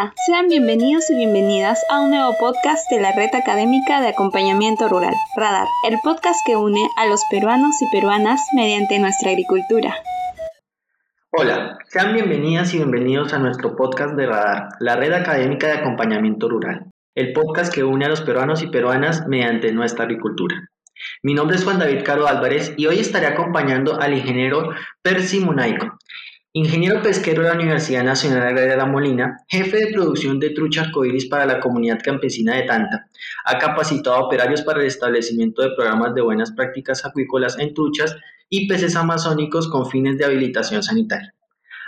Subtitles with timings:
[0.00, 4.88] Hola, sean bienvenidos y bienvenidas a un nuevo podcast de la Red Académica de Acompañamiento
[4.88, 9.94] Rural, Radar, el podcast que une a los peruanos y peruanas mediante nuestra agricultura.
[11.32, 16.48] Hola, sean bienvenidas y bienvenidos a nuestro podcast de Radar, la Red Académica de Acompañamiento
[16.48, 20.70] Rural, el podcast que une a los peruanos y peruanas mediante nuestra agricultura.
[21.22, 24.70] Mi nombre es Juan David Caro Álvarez y hoy estaré acompañando al ingeniero
[25.02, 25.98] Percy Munaico,
[26.52, 31.26] Ingeniero pesquero de la Universidad Nacional Agraria La Molina, jefe de producción de trucha arcoíris
[31.26, 33.08] para la comunidad campesina de Tanta,
[33.44, 38.16] ha capacitado a operarios para el establecimiento de programas de buenas prácticas acuícolas en truchas
[38.48, 41.32] y peces amazónicos con fines de habilitación sanitaria.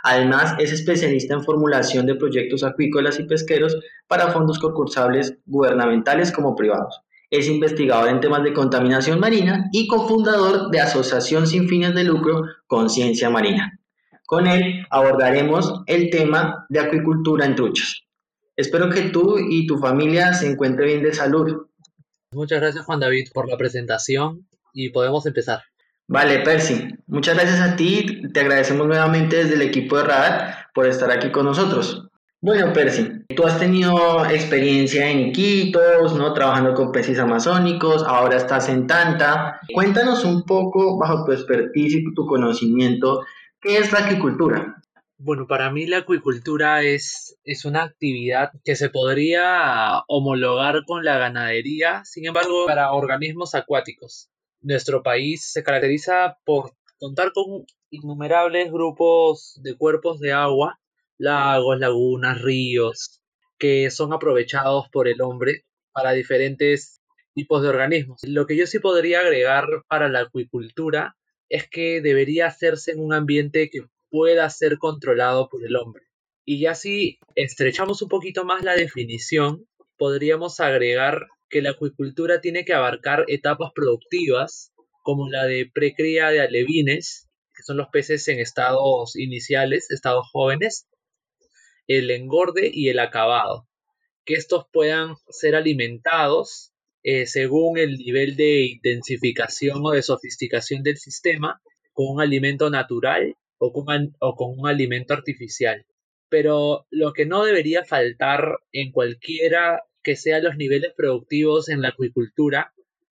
[0.05, 6.55] Además, es especialista en formulación de proyectos acuícolas y pesqueros para fondos concursables gubernamentales como
[6.55, 7.01] privados.
[7.31, 12.45] Es investigador en temas de contaminación marina y cofundador de Asociación sin fines de lucro
[12.69, 13.81] Conciencia Marina.
[14.33, 18.01] Con él abordaremos el tema de acuicultura en truchas.
[18.57, 21.67] Espero que tú y tu familia se encuentren bien de salud.
[22.33, 25.61] Muchas gracias Juan David por la presentación y podemos empezar.
[26.09, 28.23] Vale, Percy, muchas gracias a ti.
[28.33, 32.09] Te agradecemos nuevamente desde el equipo de Radar por estar aquí con nosotros.
[32.41, 36.33] Bueno, Percy, tú has tenido experiencia en Iquitos, ¿no?
[36.33, 39.61] Trabajando con peces amazónicos, ahora estás en Tanta.
[39.75, 43.27] Cuéntanos un poco, bajo tu expertise y tu conocimiento,
[43.63, 44.83] ¿Qué es la acuicultura?
[45.19, 51.17] Bueno, para mí la acuicultura es, es una actividad que se podría homologar con la
[51.17, 54.33] ganadería, sin embargo, para organismos acuáticos.
[54.63, 60.81] Nuestro país se caracteriza por contar con innumerables grupos de cuerpos de agua,
[61.17, 63.23] lagos, lagunas, ríos,
[63.59, 67.01] que son aprovechados por el hombre para diferentes
[67.33, 68.23] tipos de organismos.
[68.25, 71.17] Lo que yo sí podría agregar para la acuicultura
[71.53, 76.03] es que debería hacerse en un ambiente que pueda ser controlado por el hombre.
[76.47, 79.69] Y ya si estrechamos un poquito más la definición,
[79.99, 84.73] podríamos agregar que la acuicultura tiene que abarcar etapas productivas
[85.03, 90.89] como la de precría de alevines, que son los peces en estados iniciales, estados jóvenes,
[91.87, 93.69] el engorde y el acabado,
[94.25, 96.72] que estos puedan ser alimentados
[97.03, 101.61] eh, según el nivel de intensificación o de sofisticación del sistema,
[101.93, 105.85] con un alimento natural o con, o con un alimento artificial.
[106.29, 111.89] Pero lo que no debería faltar en cualquiera que sean los niveles productivos en la
[111.89, 112.73] acuicultura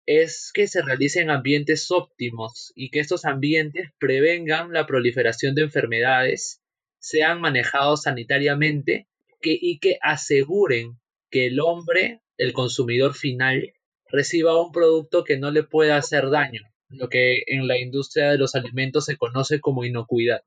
[0.07, 6.63] es que se realicen ambientes óptimos y que estos ambientes prevengan la proliferación de enfermedades,
[7.01, 9.09] sean manejados sanitariamente
[9.43, 10.99] y que aseguren
[11.31, 13.75] que el hombre, el consumidor final,
[14.11, 18.39] reciba un producto que no le pueda hacer daño, lo que en la industria de
[18.39, 20.43] los alimentos se conoce como inocuidad.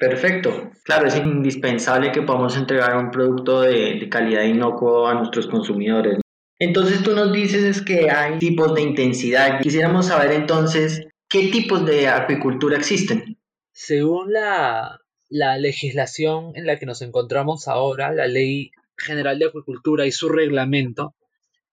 [0.00, 0.70] Perfecto.
[0.84, 6.18] Claro, es indispensable que podamos entregar un producto de, calidad inocuo a nuestros consumidores.
[6.58, 9.60] Entonces tú nos dices que hay tipos de intensidad.
[9.60, 13.38] Quisiéramos saber entonces qué tipos de acuicultura existen.
[13.72, 20.06] Según la, la legislación en la que nos encontramos ahora, la Ley General de Acuicultura
[20.06, 21.14] y su reglamento,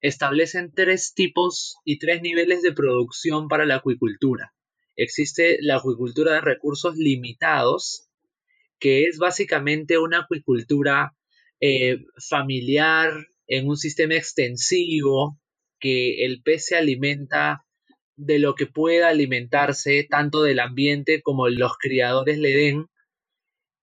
[0.01, 4.53] establecen tres tipos y tres niveles de producción para la acuicultura.
[4.95, 8.09] Existe la acuicultura de recursos limitados,
[8.79, 11.15] que es básicamente una acuicultura
[11.59, 11.99] eh,
[12.29, 13.11] familiar
[13.47, 15.39] en un sistema extensivo,
[15.79, 17.65] que el pez se alimenta
[18.15, 22.87] de lo que pueda alimentarse, tanto del ambiente como los criadores le den,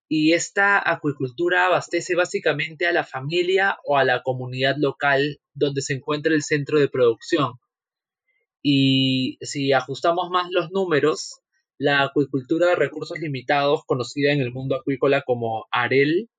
[0.07, 5.93] y esta acuicultura abastece básicamente a la familia o a la comunidad local donde se
[5.93, 7.53] encuentra el centro de producción.
[8.61, 11.41] Y si ajustamos más los números,
[11.77, 16.29] la acuicultura de recursos limitados, conocida en el mundo acuícola como AREL,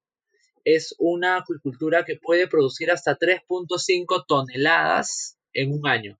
[0.64, 6.18] es una acuicultura que puede producir hasta 3.5 toneladas en un año.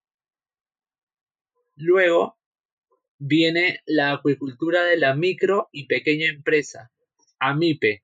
[1.74, 2.36] Luego
[3.18, 6.92] viene la acuicultura de la micro y pequeña empresa,
[7.38, 8.02] AMIPE.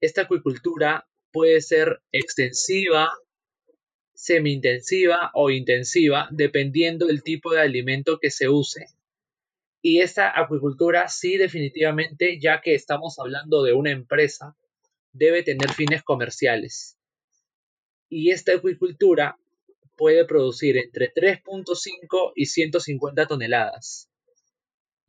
[0.00, 3.10] Esta acuicultura puede ser extensiva,
[4.14, 8.86] semi-intensiva o intensiva, dependiendo del tipo de alimento que se use.
[9.82, 14.56] Y esta acuicultura sí definitivamente, ya que estamos hablando de una empresa,
[15.12, 16.98] debe tener fines comerciales.
[18.10, 19.38] Y esta acuicultura
[19.96, 24.09] puede producir entre 3.5 y 150 toneladas.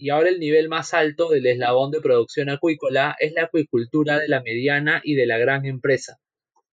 [0.01, 4.27] Y ahora el nivel más alto del eslabón de producción acuícola es la acuicultura de
[4.27, 6.18] la mediana y de la gran empresa,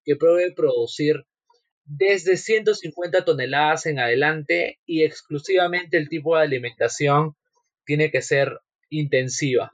[0.03, 1.27] que puede producir
[1.85, 7.35] desde 150 toneladas en adelante y exclusivamente el tipo de alimentación
[7.85, 9.73] tiene que ser intensiva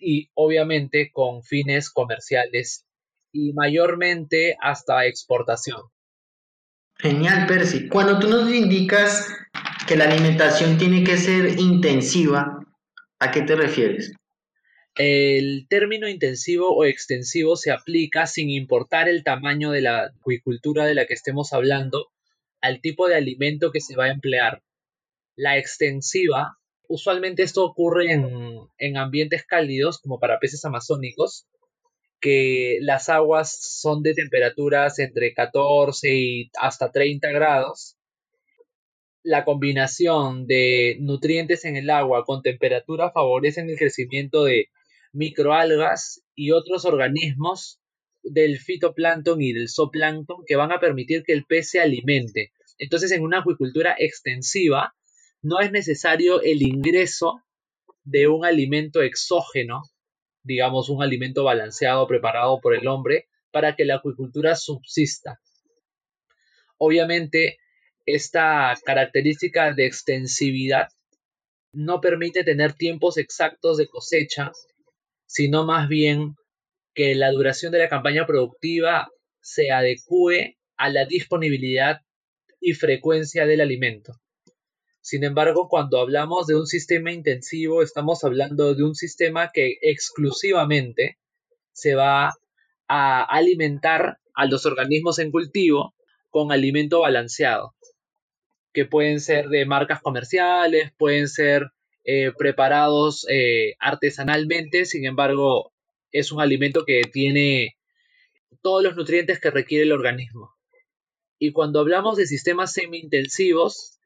[0.00, 2.84] y obviamente con fines comerciales
[3.30, 5.82] y mayormente hasta exportación.
[6.96, 7.88] Genial, Percy.
[7.88, 9.28] Cuando tú nos indicas
[9.88, 12.58] que la alimentación tiene que ser intensiva,
[13.18, 14.12] ¿a qué te refieres?
[14.96, 20.94] El término intensivo o extensivo se aplica sin importar el tamaño de la acuicultura de
[20.94, 22.08] la que estemos hablando
[22.60, 24.62] al tipo de alimento que se va a emplear.
[25.36, 28.28] La extensiva, usualmente esto ocurre en,
[28.76, 31.46] en ambientes cálidos como para peces amazónicos,
[32.20, 37.97] que las aguas son de temperaturas entre 14 y hasta 30 grados.
[39.22, 44.68] La combinación de nutrientes en el agua con temperatura favorecen el crecimiento de
[45.12, 47.80] microalgas y otros organismos
[48.22, 52.52] del fitoplancton y del zooplancton que van a permitir que el pez se alimente.
[52.78, 54.94] Entonces, en una acuicultura extensiva,
[55.42, 57.42] no es necesario el ingreso
[58.04, 59.82] de un alimento exógeno
[60.48, 65.40] digamos, un alimento balanceado preparado por el hombre para que la acuicultura subsista.
[66.78, 67.58] Obviamente,
[68.14, 70.88] esta característica de extensividad
[71.72, 74.52] no permite tener tiempos exactos de cosecha,
[75.26, 76.34] sino más bien
[76.94, 79.08] que la duración de la campaña productiva
[79.40, 82.00] se adecue a la disponibilidad
[82.60, 84.14] y frecuencia del alimento.
[85.00, 91.18] Sin embargo, cuando hablamos de un sistema intensivo, estamos hablando de un sistema que exclusivamente
[91.72, 92.34] se va
[92.88, 95.94] a alimentar a los organismos en cultivo
[96.30, 97.74] con alimento balanceado,
[98.78, 101.72] que pueden ser de marcas comerciales, pueden ser
[102.04, 105.72] eh, preparados eh, artesanalmente, sin embargo,
[106.12, 107.76] es un alimento que tiene
[108.62, 110.54] todos los nutrientes que requiere el organismo.
[111.40, 113.98] Y cuando hablamos de sistemas semi-intensivos,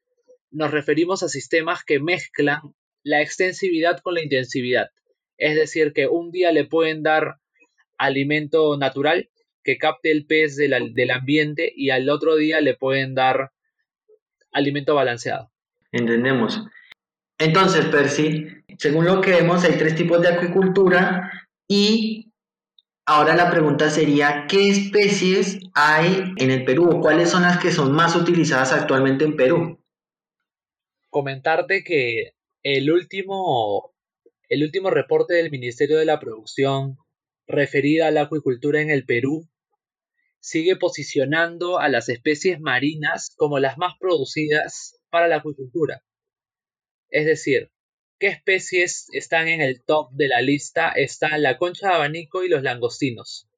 [0.51, 2.63] nos referimos a sistemas que mezclan
[3.03, 4.89] la extensividad con la intensividad.
[5.37, 7.37] Es decir, que un día le pueden dar
[7.99, 9.29] alimento natural
[9.65, 13.53] que capte el pez del, ambiente y al otro día le pueden dar
[14.53, 15.51] alimento balanceado.
[15.91, 16.63] Entendemos.
[17.39, 18.47] Entonces, Percy,
[18.79, 21.31] según lo que vemos, hay tres tipos de acuicultura
[21.67, 22.33] y
[23.05, 27.01] ahora la pregunta sería, ¿qué especies hay en el Perú?
[27.01, 29.83] ¿Cuáles son las que son más utilizadas actualmente en Perú?
[31.13, 32.33] comentarte que
[32.63, 33.95] el último,
[34.49, 36.97] el último reporte del Ministerio de la Producción
[37.47, 39.47] referida a la acuicultura en el Perú
[40.43, 46.03] sigue posicionando a las especies marinas como las más producidas para la acuicultura.
[47.11, 47.71] Es decir,
[48.19, 50.91] ¿qué especies están en el top de la lista?
[50.91, 53.49] Están la concha de abanico y los langostinos,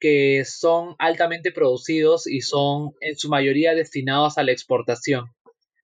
[0.00, 5.26] que son altamente producidos y son en su mayoría destinados a la exportación.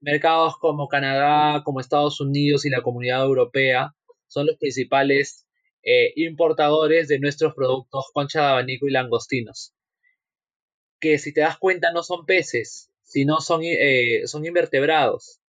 [0.01, 3.95] Mercados como Canadá, como Estados Unidos y la Comunidad Europea
[4.27, 5.47] son los principales
[5.85, 9.73] eh, importadores de nuestros productos concha de abanico y langostinos.
[11.01, 15.41] Que si te das cuenta no son peces, sino son, eh, son invertebrados.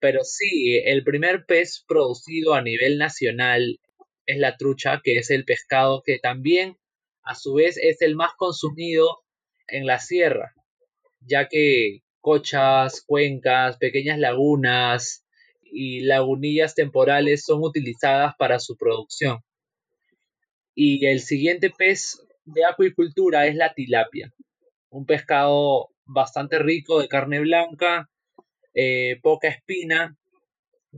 [0.00, 3.80] Pero sí, el primer pez producido a nivel nacional
[4.26, 6.76] es la trucha, que es el pescado que también
[7.22, 9.22] a su vez es el más consumido
[9.68, 10.54] en la sierra,
[11.20, 15.24] ya que cochas, cuencas, pequeñas lagunas
[15.62, 19.40] y lagunillas temporales son utilizadas para su producción.
[20.74, 24.32] Y el siguiente pez de acuicultura es la tilapia,
[24.90, 28.10] un pescado bastante rico de carne blanca,
[28.74, 30.16] eh, poca espina,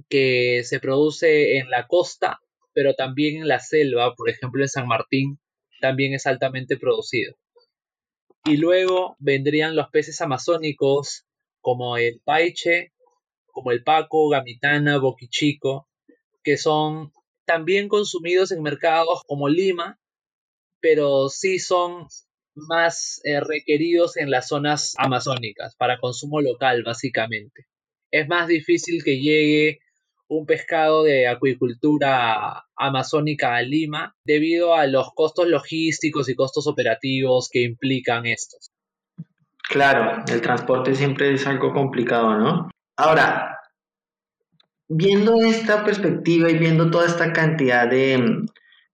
[0.09, 2.40] que se produce en la costa,
[2.73, 5.40] pero también en la selva, por ejemplo en San Martín,
[5.80, 7.35] también es altamente producido.
[8.45, 11.26] Y luego vendrían los peces amazónicos
[11.61, 12.92] como el paiche,
[13.47, 15.88] como el paco, gamitana, boquichico,
[16.42, 17.12] que son
[17.45, 19.99] también consumidos en mercados como Lima,
[20.80, 22.07] pero sí son
[22.67, 27.67] más eh, requeridos en las zonas amazónicas para consumo local, básicamente.
[28.11, 29.81] Es más difícil que llegue
[30.29, 37.49] un pescado de acuicultura amazónica a Lima debido a los costos logísticos y costos operativos
[37.50, 38.71] que implican estos.
[39.69, 42.71] Claro, el transporte siempre es algo complicado, ¿no?
[42.97, 43.59] Ahora,
[44.88, 48.19] viendo esta perspectiva y viendo toda esta cantidad de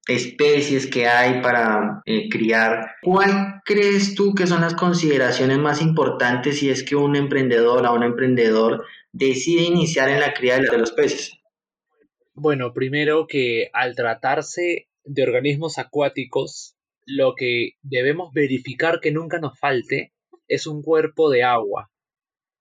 [0.06, 6.58] especies que hay para eh, criar, ¿cuál crees tú que son las consideraciones más importantes
[6.58, 10.92] si es que un emprendedor o un emprendedor decide iniciar en la cría de los
[10.92, 11.38] peces?
[12.34, 19.58] Bueno, primero que al tratarse de organismos acuáticos, lo que debemos verificar que nunca nos
[19.58, 20.12] falte
[20.48, 21.90] es un cuerpo de agua,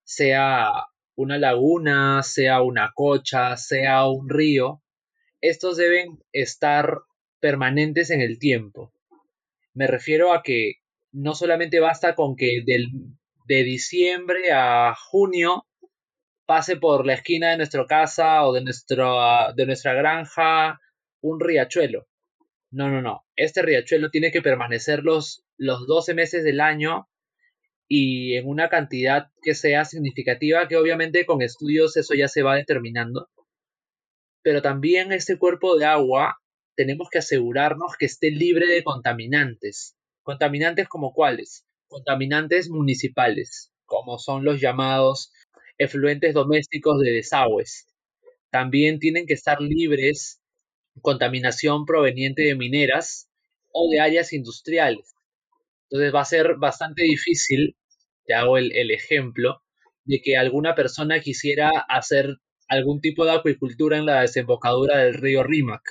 [0.04, 0.72] sea
[1.16, 4.82] una laguna, sea una cocha, sea un río,
[5.42, 7.00] estos deben estar
[7.44, 8.94] permanentes en el tiempo.
[9.74, 10.76] Me refiero a que
[11.12, 12.88] no solamente basta con que del,
[13.48, 15.66] de diciembre a junio
[16.46, 20.80] pase por la esquina de nuestra casa o de, de nuestra granja
[21.20, 22.08] un riachuelo.
[22.72, 23.26] No, no, no.
[23.36, 27.10] Este riachuelo tiene que permanecer los, los 12 meses del año
[27.90, 32.56] y en una cantidad que sea significativa, que obviamente con estudios eso ya se va
[32.56, 33.28] determinando.
[34.42, 36.38] Pero también este cuerpo de agua
[36.76, 39.96] tenemos que asegurarnos que esté libre de contaminantes.
[40.22, 41.66] Contaminantes como cuáles?
[41.88, 45.32] Contaminantes municipales, como son los llamados
[45.78, 47.88] efluentes domésticos de desagües.
[48.50, 50.40] También tienen que estar libres
[51.02, 53.30] contaminación proveniente de mineras
[53.72, 55.16] o de áreas industriales.
[55.90, 57.76] Entonces va a ser bastante difícil,
[58.26, 59.62] te hago el, el ejemplo,
[60.06, 62.38] de que alguna persona quisiera hacer
[62.68, 65.82] algún tipo de acuicultura en la desembocadura del río Rímac.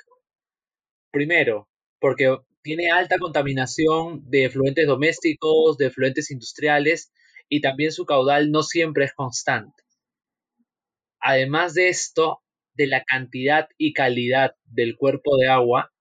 [1.12, 1.68] Primero,
[2.00, 7.12] porque tiene alta contaminación de efluentes domésticos, de efluentes industriales
[7.48, 9.82] y también su caudal no siempre es constante.
[11.20, 12.40] Además de esto,
[12.74, 15.92] de la cantidad y calidad del cuerpo de agua,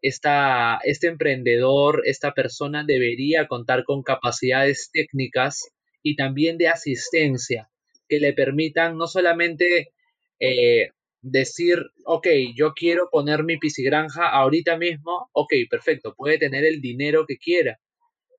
[0.00, 7.68] esta, este emprendedor, esta persona debería contar con capacidades técnicas y también de asistencia
[8.08, 9.92] que le permitan no solamente
[10.38, 10.90] eh,
[11.22, 17.24] decir, ok, yo quiero poner mi piscigranja ahorita mismo, ok, perfecto, puede tener el dinero
[17.26, 17.78] que quiera,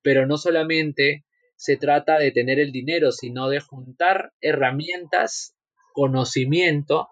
[0.04, 1.25] pero no solamente
[1.56, 5.56] se trata de tener el dinero, sino de juntar herramientas,
[5.94, 7.08] conocimiento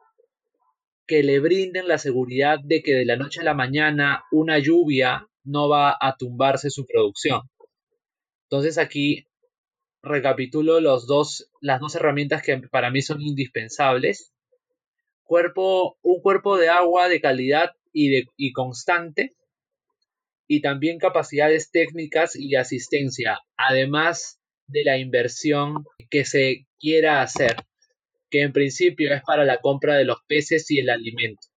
[1.08, 5.28] que le brinden la seguridad de que de la noche a la mañana una lluvia
[5.44, 7.42] no va a tumbarse su producción.
[8.50, 9.28] Entonces aquí
[10.04, 14.31] recapitulo los dos, las dos herramientas que para mí son indispensables
[15.32, 19.32] cuerpo, un cuerpo de agua de calidad y, de, constante,
[20.46, 27.56] y también capacidades técnicas y asistencia, además de la inversión que se quiera hacer,
[28.30, 31.48] que en principio es para la compra de los peces y el alimento.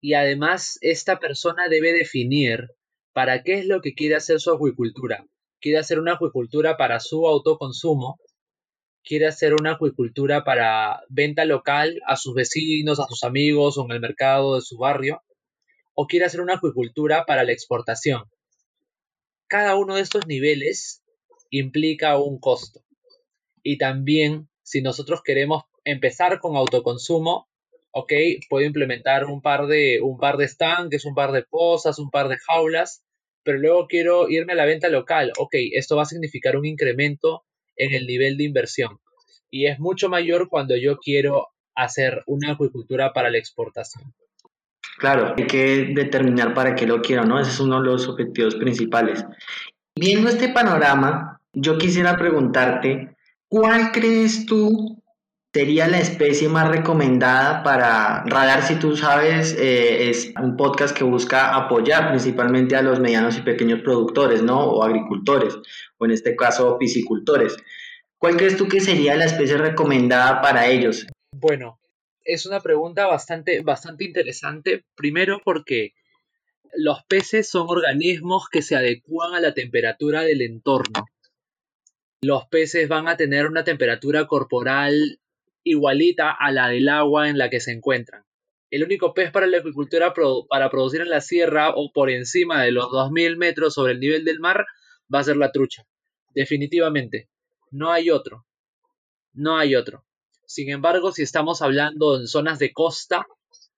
[0.00, 2.68] Y además esta persona debe definir
[3.12, 5.26] para qué es lo que quiere hacer su acuicultura.
[5.60, 8.20] Quiere hacer una acuicultura para su autoconsumo,
[9.04, 13.92] quiere hacer una acuicultura para venta local a sus vecinos, a sus amigos o en
[13.92, 15.22] el mercado de su barrio,
[15.94, 18.24] o quiere hacer una acuicultura para la exportación.
[19.46, 21.02] Cada uno de estos niveles
[21.50, 22.80] implica un costo.
[23.62, 27.48] Y también, si nosotros queremos empezar con autoconsumo,
[27.92, 28.12] ok,
[28.48, 32.28] puedo implementar un par de, un par de estanques, un par de pozas, un par
[32.28, 33.02] de jaulas,
[33.42, 37.44] pero luego quiero irme a la venta local, ok, esto va a significar un incremento
[37.78, 38.98] en el nivel de inversión.
[39.50, 44.12] Y es mucho mayor cuando yo quiero hacer una acuicultura para la exportación.
[44.98, 47.40] Claro, hay que determinar para qué lo quiero, ¿no?
[47.40, 49.24] Ese es uno de los objetivos principales.
[49.94, 53.16] Viendo este panorama, yo quisiera preguntarte,
[53.48, 54.97] ¿cuál crees tú
[55.52, 61.04] sería la especie más recomendada para Radar, si tú sabes, eh, es un podcast que
[61.04, 64.60] busca apoyar principalmente a los medianos y pequeños productores, ¿no?
[64.60, 65.56] O agricultores,
[65.96, 67.56] o en este caso piscicultores.
[68.18, 71.06] ¿Cuál crees tú que sería la especie recomendada para ellos?
[71.32, 71.78] Bueno,
[72.24, 74.84] es una pregunta bastante, bastante interesante.
[74.96, 75.94] Primero porque
[76.74, 81.06] los peces son organismos que se adecúan a la temperatura del entorno.
[82.20, 85.20] Los peces van a tener una temperatura corporal
[85.70, 88.24] igualita a la del agua en la que se encuentran.
[88.70, 90.12] El único pez para la agricultura
[90.48, 94.24] para producir en la sierra o por encima de los 2.000 metros sobre el nivel
[94.24, 94.66] del mar
[95.12, 95.84] va a ser la trucha.
[96.34, 97.30] Definitivamente.
[97.70, 98.46] No hay otro.
[99.32, 100.04] No hay otro.
[100.46, 103.26] Sin embargo, si estamos hablando en zonas de costa,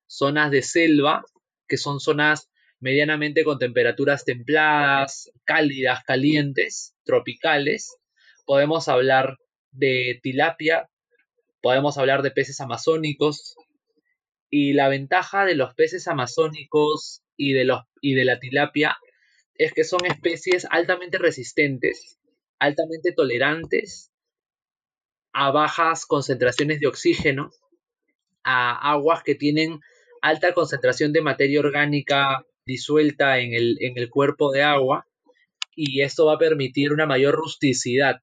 [0.07, 1.25] zonas de selva,
[1.69, 7.97] que son zonas medianamente con temperaturas templadas, cálidas, calientes, tropicales,
[8.45, 9.37] podemos hablar
[9.71, 10.90] de tilapia,
[11.61, 13.57] podemos hablar de peces amazónicos
[14.50, 18.99] y la ventaja de los peces amazónicos y de, los, y de la tilapia
[19.55, 22.19] es que son especies altamente resistentes,
[22.59, 24.11] altamente tolerantes
[25.33, 27.50] a bajas concentraciones de oxígeno,
[28.43, 29.81] a aguas que tienen
[30.23, 35.07] alta concentración de materia orgánica disuelta en el, en el cuerpo de agua
[35.75, 38.21] y esto va a permitir una mayor rusticidad.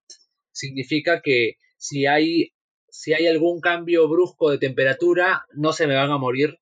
[0.51, 2.51] Significa que si hay
[2.98, 6.58] si hay algún cambio brusco de temperatura, no se me van a morir.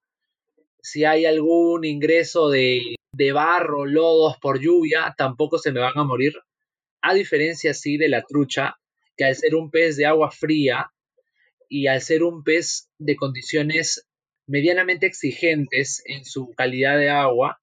[0.82, 2.98] Si hay algún ingreso de,
[3.34, 6.34] barro, lodos por lluvia, tampoco se me van a morir.
[7.01, 8.75] A diferencia, sí, de la trucha,
[9.15, 10.92] que al ser un pez de agua fría
[11.70, 14.06] y al ser un pez de condiciones
[14.46, 17.62] medianamente exigentes en su calidad de agua,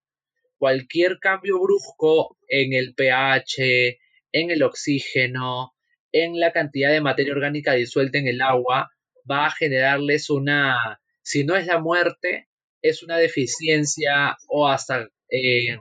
[0.57, 3.99] cualquier cambio brusco en el pH,
[4.33, 5.75] en el oxígeno,
[6.13, 8.93] en la cantidad de materia orgánica disuelta en el agua,
[9.31, 12.49] va a generarles una, si no es la muerte,
[12.83, 15.79] es una deficiencia o hasta eh,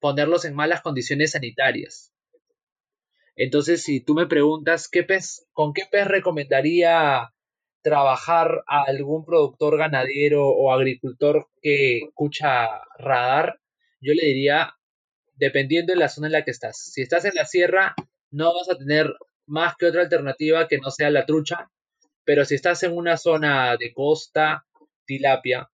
[0.00, 2.12] ponerlos en malas condiciones sanitarias.
[3.36, 7.32] Entonces, si tú me preguntas ¿qué pez, con qué pez recomendaría
[7.82, 12.66] trabajar a algún productor ganadero o agricultor que escucha
[12.98, 13.60] radar,
[14.00, 14.74] yo le diría,
[15.34, 16.76] dependiendo de la zona en la que estás.
[16.92, 17.94] Si estás en la sierra,
[18.30, 19.12] no vas a tener
[19.46, 21.70] más que otra alternativa que no sea la trucha,
[22.24, 24.64] pero si estás en una zona de costa,
[25.04, 25.68] tilapia.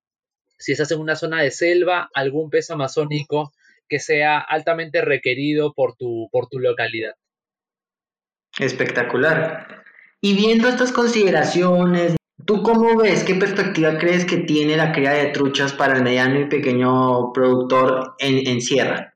[0.59, 3.53] Si estás en una zona de selva, algún pez amazónico
[3.89, 7.15] que sea altamente requerido por tu, por tu localidad.
[8.59, 9.85] Espectacular.
[10.21, 15.27] Y viendo estas consideraciones, ¿tú cómo ves, qué perspectiva crees que tiene la cría de
[15.27, 19.15] truchas para el mediano y pequeño productor en, sierra?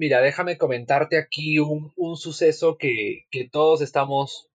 [0.00, 4.48] Mira, déjame comentarte aquí un, suceso que, que todos estamos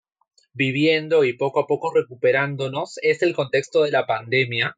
[0.53, 2.97] viviendo y poco a poco recuperándonos.
[3.01, 4.77] Es el contexto de la pandemia,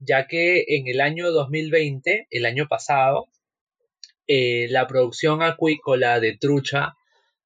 [0.00, 3.28] ya que en el año 2020, el año pasado,
[4.26, 6.94] eh, la producción acuícola de trucha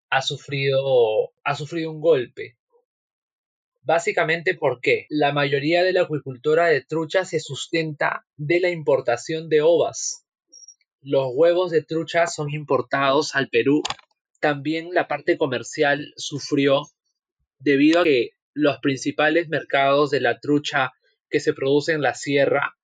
[0.09, 2.57] ha sufrido, ha sufrido un golpe.
[3.83, 9.61] Básicamente porque la mayoría de la acuicultura de trucha se sustenta de la importación de
[9.61, 10.27] ovas.
[11.00, 13.82] Los huevos de trucha son importados al Perú.
[14.40, 16.82] También la parte comercial sufrió
[17.58, 20.92] debido a que los principales mercados de la trucha
[21.30, 22.74] que se produce en la sierra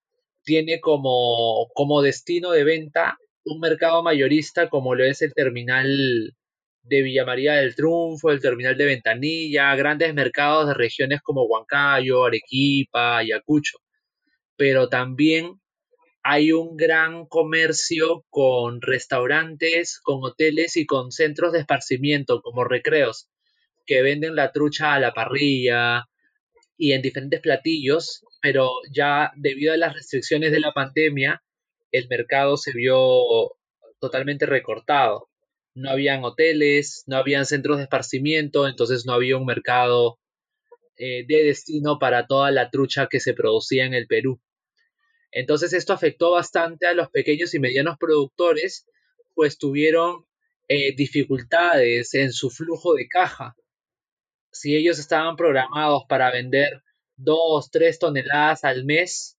[0.45, 6.35] tiene como, como destino de venta un mercado mayorista como lo es el terminal
[6.83, 12.25] de Villa María del Triunfo, el terminal de Ventanilla, grandes mercados de regiones como Huancayo,
[12.25, 13.79] Arequipa, Ayacucho.
[14.57, 15.61] Pero también
[16.25, 23.29] hay un gran comercio con restaurantes, con hoteles y con centros de esparcimiento como recreos
[23.87, 26.09] que venden la trucha a la parrilla
[26.79, 31.43] y en diferentes platillos, pero ya debido a las restricciones de la pandemia,
[31.93, 33.57] el mercado se vio
[34.01, 35.29] totalmente recortado.
[35.75, 40.19] No habían hoteles, no habían centros de esparcimiento, entonces no había un mercado
[40.97, 44.41] eh, de destino para toda la trucha que se producía en el Perú.
[45.35, 48.87] Entonces esto afectó bastante a los pequeños y medianos productores,
[49.35, 50.25] pues tuvieron
[50.69, 53.55] eh, dificultades en su flujo de caja
[54.55, 56.83] si ellos estaban programados para vender
[57.17, 59.37] dos, tres toneladas al mes,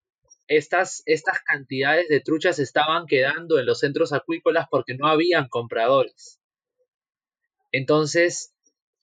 [0.47, 6.39] estas, estas cantidades de truchas estaban quedando en los centros acuícolas porque no habían compradores.
[7.71, 8.53] Entonces,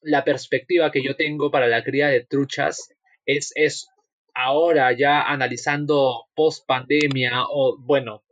[0.01, 2.91] la perspectiva que yo tengo para la cría de truchas
[3.25, 3.89] es, es
[4.35, 8.23] ahora ya analizando post pandemia o bueno,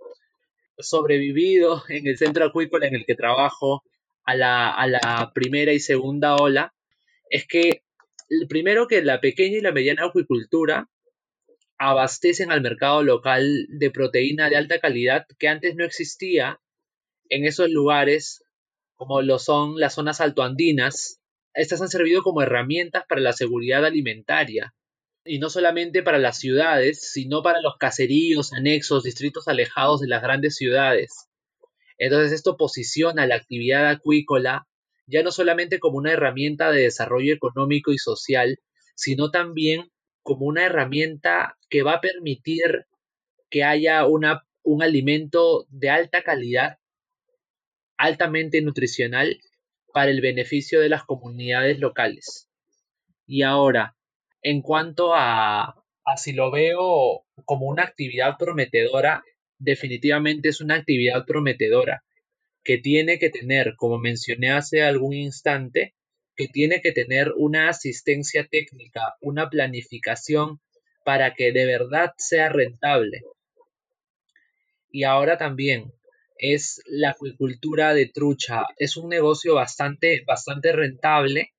[0.79, 3.83] sobrevivido en el centro acuícola en el que trabajo
[4.25, 6.75] a la, a la primera y segunda ola,
[7.29, 7.83] es que
[8.49, 10.89] primero que la pequeña y la mediana acuicultura
[11.79, 16.61] abastecen al mercado local de proteína de alta calidad que antes no existía
[17.31, 18.45] en esos lugares
[18.97, 21.21] como lo son las zonas altoandinas.
[21.55, 24.75] Estas han servido como herramientas para la seguridad alimentaria
[25.25, 30.23] y no solamente para las ciudades, sino para los caseríos, anexos, distritos alejados de las
[30.23, 31.29] grandes ciudades.
[31.99, 34.67] Entonces esto posiciona la actividad acuícola
[35.11, 38.59] ya no solamente como una herramienta de desarrollo económico y social,
[38.95, 39.91] sino también
[40.23, 42.87] como una herramienta que va a permitir
[43.51, 46.79] que haya una, un alimento de alta calidad,
[47.97, 49.41] altamente nutricional,
[49.93, 52.49] para el beneficio de las comunidades locales.
[53.27, 53.97] Y ahora,
[54.43, 55.75] en cuanto a,
[56.17, 59.23] si lo veo como una actividad prometedora,
[59.59, 62.03] definitivamente es una actividad prometedora
[62.65, 65.95] que tiene que tener, como mencioné hace algún instante,
[66.37, 70.61] que tiene que tener una asistencia técnica, una planificación
[71.05, 73.23] para que de verdad sea rentable.
[74.91, 75.93] Y ahora también
[76.39, 81.53] es la acuicultura de trucha, es un negocio bastante bastante rentable,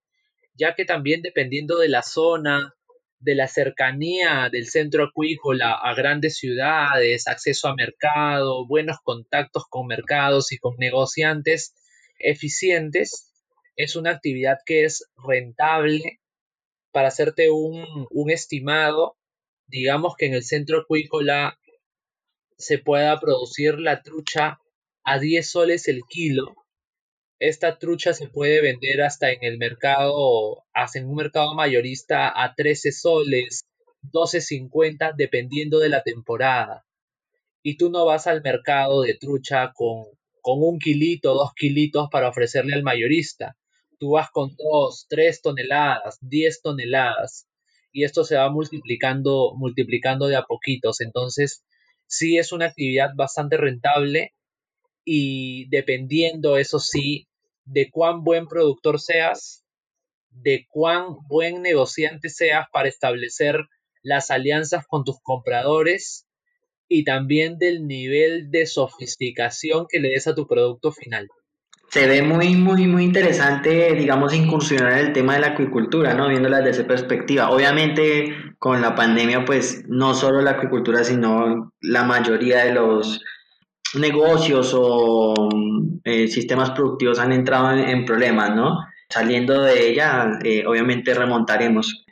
[0.62, 2.76] ya que también dependiendo de la zona,
[3.18, 9.88] de la cercanía del centro acuícola a grandes ciudades, acceso a mercado, buenos contactos con
[9.88, 11.74] mercados y con negociantes
[12.20, 13.34] eficientes,
[13.76, 16.20] es una actividad que es rentable.
[16.92, 19.18] Para hacerte un, estimado,
[19.66, 21.58] digamos que en el centro acuícola
[22.60, 24.60] se pueda producir la trucha
[25.04, 26.61] a 10 soles el kilo
[27.42, 32.54] esta trucha se puede vender hasta en el mercado, hasta en un mercado mayorista a
[32.56, 33.66] 13 soles,
[34.04, 36.86] 12.50 dependiendo de la temporada.
[37.64, 40.06] y tú no vas al mercado de trucha con,
[40.42, 43.58] con un kilito, dos kilitos para ofrecerle al mayorista.
[44.00, 47.48] Tú vas con dos, tres toneladas, diez toneladas
[47.92, 51.02] y esto se va multiplicando, multiplicando de a poquitos.
[51.02, 51.64] Entonces,
[52.08, 54.34] sí es una actividad bastante rentable
[55.06, 57.28] y dependiendo, eso sí,
[57.72, 59.64] de cuán buen productor seas,
[60.30, 63.68] de cuán buen negociante seas para establecer
[64.04, 66.28] las alianzas con tus compradores
[66.88, 71.30] y también del nivel de sofisticación que le des a tu producto final.
[71.90, 76.30] Se ve muy, muy, muy interesante, digamos, incursionar en el tema de la acuicultura, ¿no?
[76.30, 77.50] Viéndola desde esa perspectiva.
[77.50, 83.22] Obviamente, con la pandemia, pues, no solo la acuicultura, sino la mayoría de los
[83.96, 85.50] negocios o
[86.04, 88.80] eh, sistemas productivos han entrado en, problemas, ¿no?
[89.10, 92.06] Saliendo de ella, eh, obviamente remontaremos.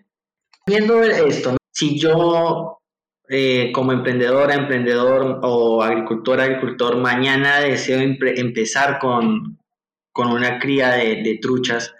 [0.65, 2.81] Viendo esto, si yo
[3.29, 9.57] eh, como emprendedora, emprendedor o agricultor, agricultor, mañana deseo empezar con,
[10.13, 11.95] una cría de, truchas,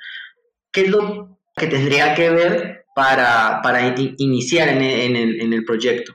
[0.74, 3.62] ¿qué es lo que tendría que ver para,
[4.18, 6.13] iniciar en el proyecto?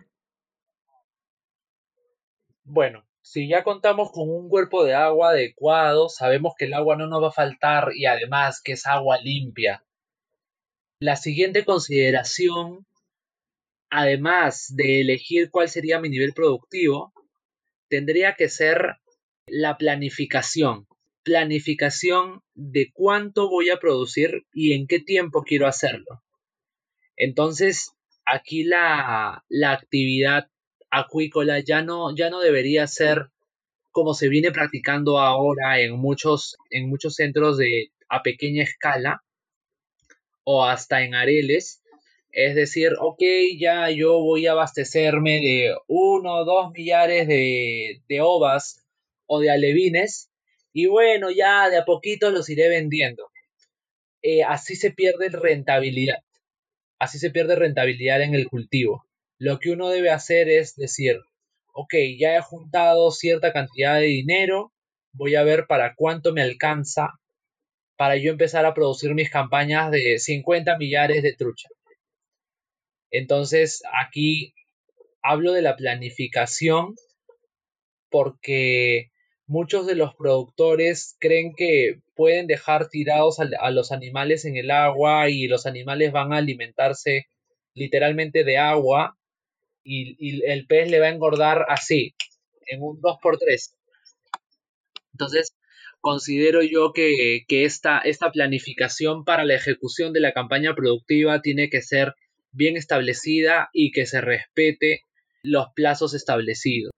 [2.64, 7.06] Bueno, si ya contamos con un cuerpo de agua adecuado, sabemos que el agua no
[7.06, 9.82] nos va a faltar y además que es agua limpia.
[11.00, 12.86] La siguiente consideración,
[13.88, 17.14] además de elegir cuál sería mi nivel productivo,
[17.88, 18.96] tendría que ser
[19.46, 20.86] la planificación.
[21.22, 26.22] Planificación de cuánto voy a producir y en qué tiempo quiero hacerlo.
[27.16, 27.92] Entonces,
[28.26, 30.50] aquí la, la actividad
[30.94, 33.26] acuícola ya no, ya no debería ser
[33.90, 39.22] como se viene practicando ahora en muchos, en muchos centros de, a pequeña escala
[40.44, 41.82] o hasta en areles.
[42.30, 43.22] Es decir, ok,
[43.58, 48.84] ya yo voy a abastecerme de uno o dos millares de, de ovas
[49.26, 50.30] o de alevines
[50.72, 53.30] y bueno, ya de a poquito los iré vendiendo.
[54.22, 56.18] Eh, así se pierde rentabilidad.
[56.98, 59.04] Así se pierde rentabilidad en el cultivo
[59.44, 61.20] lo que uno debe hacer es decir,
[61.74, 64.72] ok, ya he juntado cierta cantidad de dinero,
[65.12, 67.10] voy a ver para cuánto me alcanza
[67.98, 71.68] para yo empezar a producir mis campañas de 50 millares de trucha.
[73.10, 74.54] Entonces, aquí
[75.20, 76.94] hablo de la planificación
[78.08, 79.10] porque
[79.46, 85.28] muchos de los productores creen que pueden dejar tirados a, los animales en el agua
[85.28, 87.26] y los animales van a alimentarse
[87.74, 89.18] literalmente de agua
[89.84, 92.14] y, el pez le va a engordar así,
[92.66, 93.74] en un 2x3.
[95.12, 95.54] Entonces,
[96.00, 101.82] considero yo que, esta, esta planificación para la ejecución de la campaña productiva tiene que
[101.82, 102.14] ser
[102.52, 105.02] bien establecida y que se respete
[105.42, 106.90] los plazos establecidos.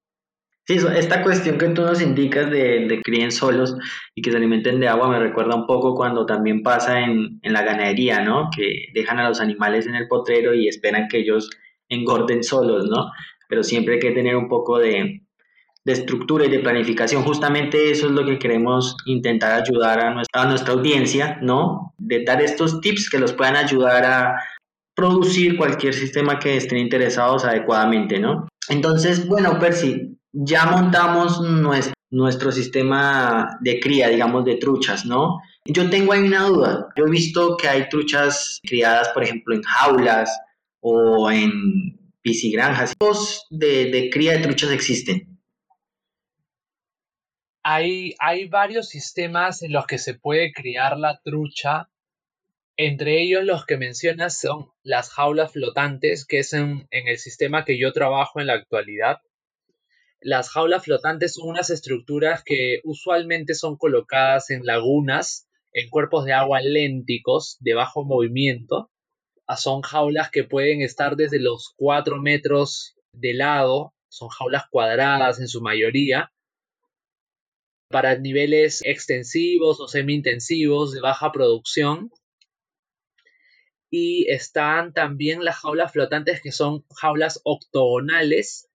[0.67, 3.77] Sí, esta cuestión que tú nos indicas de, de críen solos
[4.17, 7.53] y que se alimenten de agua me recuerda un poco cuando también pasa en, en
[7.53, 8.51] la ganadería, ¿no?
[8.55, 11.51] Que dejan a los animales en el potrero y esperan que ellos
[11.89, 13.11] engorden solos, ¿no?
[13.49, 15.23] Pero siempre hay que tener un poco de,
[15.85, 17.23] estructura y de planificación.
[17.23, 21.95] Justamente eso es lo que queremos intentar ayudar a nuestra, a nuestra audiencia, ¿no?
[21.97, 24.37] De dar estos tips que los puedan ayudar a
[24.97, 28.49] producir cualquier sistema que estén interesados adecuadamente, ¿no?
[28.69, 35.39] Entonces, bueno, Percy, ya montamos nuestro, nuestro sistema de cría, digamos, de truchas, ¿no?
[35.67, 36.89] Yo tengo ahí una duda.
[36.97, 40.31] Yo he visto que hay truchas criadas, por ejemplo, en jaulas,
[40.89, 42.91] o en piscigranjas.
[42.91, 45.41] ¿Tipos de, de cría de truchas existen?
[47.65, 51.91] Hay, hay varios sistemas en los que se puede criar la trucha.
[52.77, 57.65] Entre ellos los que mencionas son las jaulas flotantes, que es en, en el sistema
[57.65, 59.17] que yo trabajo en la actualidad.
[60.21, 66.33] Las jaulas flotantes son unas estructuras que usualmente son colocadas en lagunas, en cuerpos de
[66.33, 68.93] agua lénticos, de bajo movimiento,
[69.55, 75.47] son jaulas que pueden estar desde los 4 metros de lado, son jaulas cuadradas en
[75.47, 76.33] su mayoría,
[77.89, 82.11] para niveles extensivos o semi-intensivos de baja producción.
[83.89, 88.69] Y están también las jaulas flotantes que son jaulas octogonales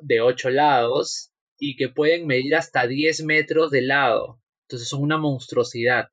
[0.00, 4.40] de 8 lados y que pueden medir hasta 10 metros de lado.
[4.68, 6.08] Entonces son una monstruosidad.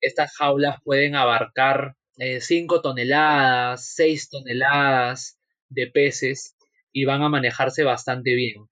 [0.00, 6.56] Estas jaulas pueden abarcar 5 eh, toneladas, 6 toneladas de peces
[6.92, 8.68] y van a manejarse bastante bien.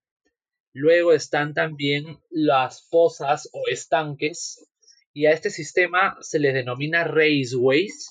[0.73, 4.67] Luego están también las fosas o estanques
[5.13, 8.09] y a este sistema se les denomina raceways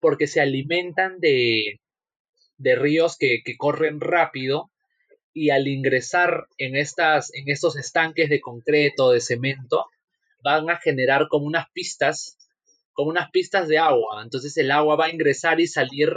[0.00, 1.80] porque se alimentan de,
[2.56, 4.70] de ríos que, que corren rápido
[5.36, 9.84] y al ingresar en, estas, en estos estanques de concreto, de cemento,
[10.42, 12.38] van a generar como unas pistas,
[12.96, 14.22] como unas pistas de agua.
[14.24, 16.12] Entonces el agua va a ingresar y salir,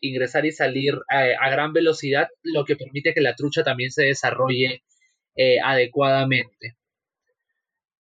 [0.00, 4.04] ingresar y salir eh, a, gran velocidad, lo que permite que la trucha también se
[4.04, 4.84] desarrolle
[5.34, 6.76] eh, adecuadamente.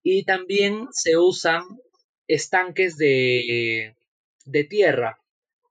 [0.04, 1.63] Y también se usan
[2.28, 3.95] estanques de,
[4.45, 5.17] de tierra,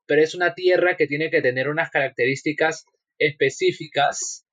[0.07, 2.87] pero es una tierra que tiene que tener unas características
[3.19, 4.45] específicas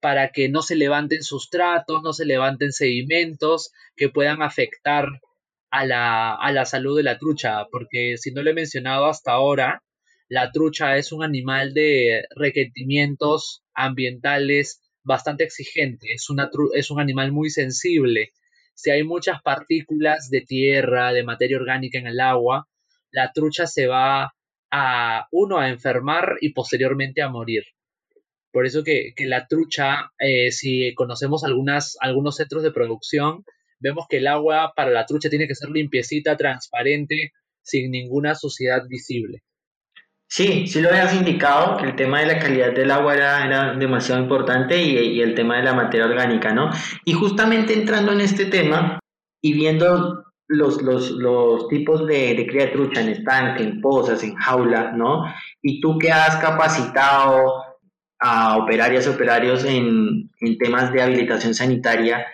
[0.00, 5.06] para que no se levanten sustratos, no se levanten sedimentos que puedan afectar
[5.70, 9.32] a la, a la salud de la trucha, porque si no lo he mencionado hasta
[9.32, 9.82] ahora,
[10.28, 17.32] la trucha es un animal de requerimientos ambientales bastante exigente, es, una es un animal
[17.32, 18.32] muy sensible.
[18.74, 22.68] Si hay muchas partículas de tierra, de materia orgánica en el agua,
[23.12, 24.34] la trucha se va
[24.70, 27.62] a, uno, a enfermar y posteriormente a morir.
[28.50, 33.44] Por eso que, la trucha, eh, si conocemos algunas, algunos centros de producción,
[33.78, 38.82] vemos que el agua para la trucha tiene que ser limpiecita, transparente, sin ninguna suciedad
[38.88, 39.42] visible.
[40.28, 44.20] Sí, sí lo habías indicado, que el tema de la calidad del agua era, demasiado
[44.20, 46.70] importante y, el tema de la materia orgánica, ¿no?
[47.04, 48.98] Y justamente entrando en este tema
[49.40, 54.34] y viendo los, los, tipos de, de cría de trucha en estanque, en pozas, en
[54.34, 55.24] jaula, ¿no?
[55.62, 57.62] Y tú que has capacitado
[58.18, 62.26] a operarias y operarios en, temas de habilitación sanitaria,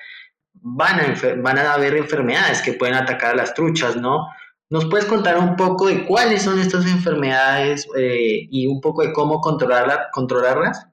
[0.55, 4.29] van a, van a haber enfermedades que pueden atacar a las truchas, ¿no?
[4.71, 9.13] ¿Nos puedes contar un poco de cuáles son estas enfermedades eh, y un poco de
[9.13, 10.87] cómo controlarla, controlarlas?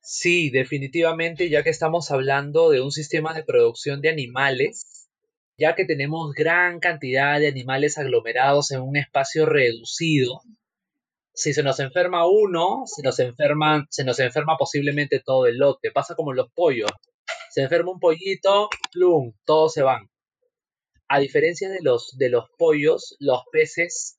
[0.00, 5.08] Sí, definitivamente, ya que estamos hablando de un sistema de producción de animales,
[5.58, 10.40] ya que tenemos gran cantidad de animales aglomerados en un espacio reducido,
[11.40, 15.90] si se nos enferma uno, se nos enferma, se nos enferma posiblemente todo el lote.
[15.90, 16.90] Pasa como los pollos.
[17.48, 20.10] Se enferma un pollito, plum, todos se van.
[21.08, 24.18] A diferencia de los, de los pollos, los peces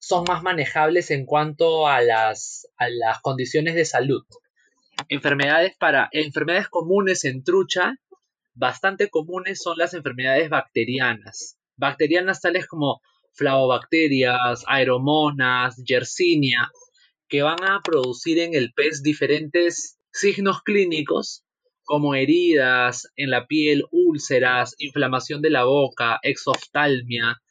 [0.00, 4.24] son más manejables en cuanto a las, a las condiciones de salud.
[5.08, 7.94] Enfermedades para enfermedades comunes en trucha,
[8.54, 11.58] bastante comunes son las enfermedades bacterianas.
[11.76, 13.00] Bacterianas tales como
[13.32, 16.70] flavobacterias, aeromonas, yersinia,
[17.28, 21.44] que van a producir en el pez diferentes signos clínicos
[21.84, 27.42] como heridas en la piel, úlceras, inflamación de la boca, exoftalmia,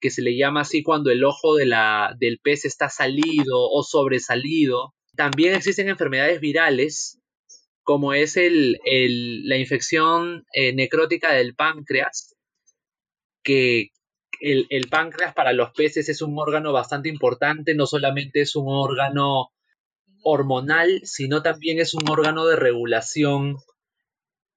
[0.00, 3.82] que se le llama así cuando el ojo de la, del pez está salido o
[3.82, 4.94] sobresalido.
[5.16, 7.18] También existen enfermedades virales,
[7.82, 8.78] como es el,
[9.44, 12.36] la infección eh, necrótica del páncreas,
[13.42, 13.92] que,
[14.40, 19.50] el, páncreas para los peces es un órgano bastante importante, no solamente es un órgano
[20.22, 23.56] hormonal, sino también es un órgano de regulación,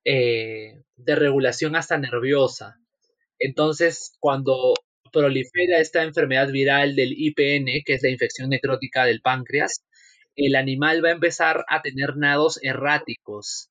[0.06, 2.78] eh, de regulación hasta nerviosa.
[3.40, 4.74] Entonces, cuando
[5.12, 9.84] prolifera esta enfermedad viral del IPN, que es la infección necrótica del páncreas,
[10.36, 13.70] el animal va a empezar a tener nados erráticos.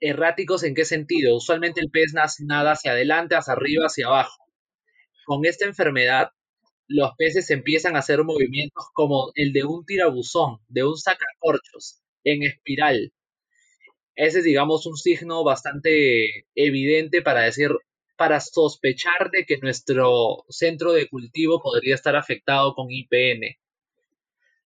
[0.00, 1.36] ¿Erráticos en qué sentido?
[1.36, 4.47] Usualmente el pez nada hacia adelante, hacia arriba, hacia abajo
[5.28, 6.30] con esta enfermedad,
[6.86, 12.44] los peces empiezan a hacer movimientos como el de un tirabuzón, de un sacacorchos, en
[12.44, 13.12] espiral.
[14.14, 17.72] Ese es, digamos, un signo bastante evidente para decir,
[18.16, 23.58] para sospechar de que nuestro centro de cultivo podría estar afectado con IPN.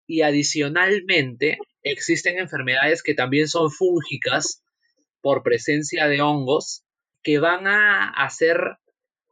[0.09, 4.65] Y adicionalmente, existen enfermedades que también son fúngicas
[5.21, 6.83] por presencia de hongos
[7.23, 8.59] que van a hacer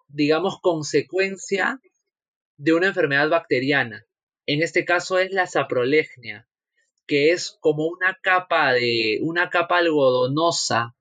[0.09, 1.81] digamos, consecuencia
[2.57, 4.05] de una enfermedad bacteriana.
[4.47, 6.49] En este caso es la saprolegnia,
[7.07, 10.95] que es como una capa de una capa algodonosa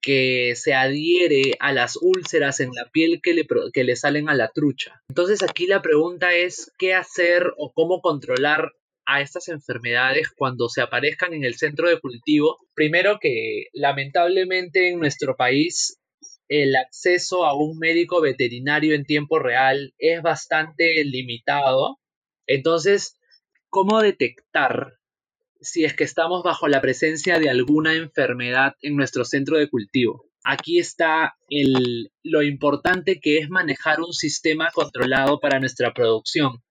[0.00, 4.34] que se adhiere a las úlceras en la piel que le, que le salen a
[4.34, 5.00] la trucha.
[5.08, 8.72] Entonces aquí la pregunta es qué hacer o cómo controlar
[9.06, 12.58] a estas enfermedades cuando se aparezcan en el centro de cultivo.
[12.74, 15.98] Primero que lamentablemente en nuestro país
[16.52, 21.98] el acceso a un médico veterinario en tiempo real es bastante limitado.
[22.46, 23.18] Entonces,
[23.70, 24.98] ¿cómo detectar
[25.62, 30.26] si es que estamos bajo la presencia de alguna enfermedad en nuestro centro de cultivo?
[30.44, 31.36] Aquí está
[32.22, 36.62] lo importante que es manejar un sistema controlado para nuestra producción.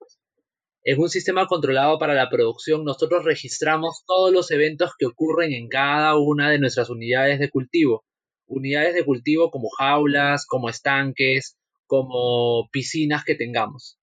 [0.83, 5.69] En un sistema controlado para la producción, nosotros registramos todos los eventos que ocurren en
[5.69, 8.05] cada una de nuestras unidades de cultivo
[8.51, 13.97] unidades de cultivo como jaulas, como estanques, como piscinas que tengamos.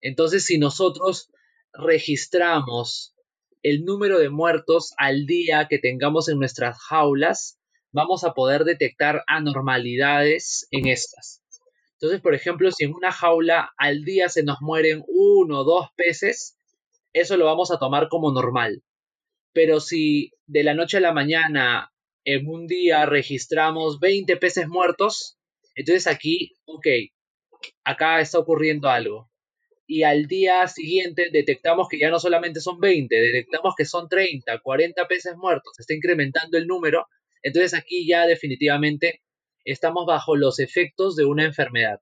[0.00, 1.30] Entonces, si nosotros
[1.72, 3.14] registramos
[3.62, 7.58] el número de muertos al día que tengamos en nuestras jaulas,
[7.92, 11.42] vamos a poder detectar anormalidades en estas.
[11.94, 15.88] Entonces, por ejemplo, si en una jaula al día se nos mueren uno o dos
[15.96, 16.56] peces,
[17.12, 18.82] eso lo vamos a tomar como normal.
[19.52, 21.92] Pero si de la noche a la mañana
[22.30, 25.38] en un día registramos 20 peces muertos,
[25.74, 26.86] entonces aquí, ok,
[27.84, 29.30] acá está ocurriendo algo.
[29.86, 34.58] Y al día siguiente detectamos que ya no solamente son 20, detectamos que son 30,
[34.58, 37.06] 40 peces muertos, está incrementando el número,
[37.42, 39.22] entonces aquí ya definitivamente
[39.64, 42.00] estamos bajo los efectos de una enfermedad.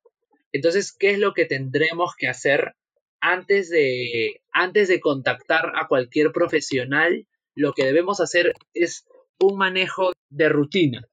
[0.50, 2.74] Entonces, ¿qué es lo que tendremos que hacer
[3.20, 7.28] antes de, antes de contactar a cualquier profesional?
[7.54, 9.06] Lo que debemos hacer es
[9.38, 11.06] un manejo de rutina.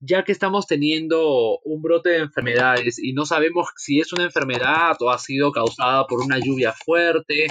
[0.00, 4.96] Ya que estamos teniendo un brote de enfermedades y no sabemos si es una enfermedad
[5.00, 7.46] o ha sido causada por una lluvia fuerte,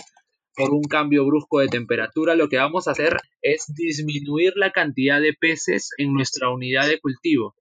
[0.56, 5.22] por un cambio brusco de temperatura, lo que vamos a hacer es disminuir la cantidad
[5.22, 7.56] de peces en nuestra unidad de cultivo.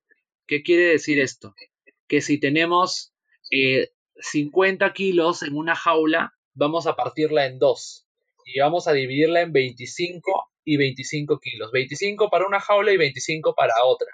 [0.47, 1.55] ¿Qué quiere decir esto?
[2.09, 3.13] Que si tenemos
[4.17, 8.09] 50 eh, kilos en una jaula, vamos a partirla en dos
[8.45, 11.71] y vamos a dividirla en 25 y 25 kilos.
[11.73, 14.09] 25 para una jaula y 25 para otra.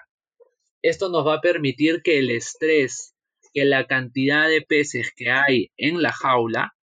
[0.81, 3.15] Esto nos va a permitir que el estrés,
[3.53, 6.73] que la cantidad de peces que hay en la jaula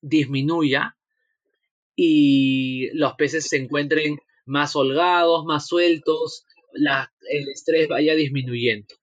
[0.00, 0.96] disminuya
[1.94, 8.94] y los peces se encuentren más holgados, más sueltos, el estrés vaya disminuyendo.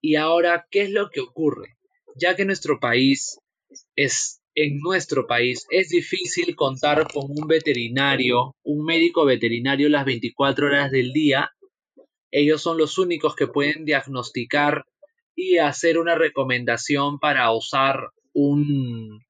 [0.00, 1.78] Y ahora, ¿qué es lo que ocurre?
[2.16, 3.38] Ya que nuestro país
[3.96, 10.66] es, en nuestro país, es difícil contar con un veterinario, un médico veterinario las 24
[10.66, 11.52] horas del día.
[12.32, 14.84] Ellos son los únicos que pueden diagnosticar
[15.36, 19.20] y hacer una recomendación para usar un,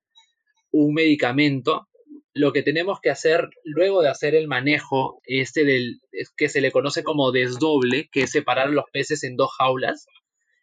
[0.71, 1.89] un medicamento
[2.33, 6.01] lo que tenemos que hacer luego de hacer el manejo este del
[6.37, 10.07] que se le conoce como desdoble, que es separar los peces en dos jaulas,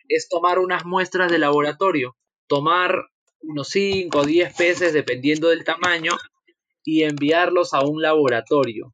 [0.07, 2.15] es tomar unas muestras de laboratorio,
[2.47, 3.09] tomar
[3.47, 6.13] unos 5 o 10 peces dependiendo del tamaño
[6.83, 8.93] y enviarlos a un laboratorio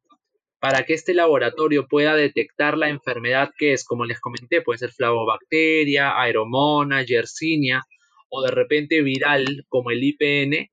[0.60, 4.92] para que este laboratorio pueda detectar la enfermedad que es, como les comenté, puede ser
[4.92, 7.82] flavobacteria, aeromona, yersinia
[8.28, 10.70] o de repente viral como el IPN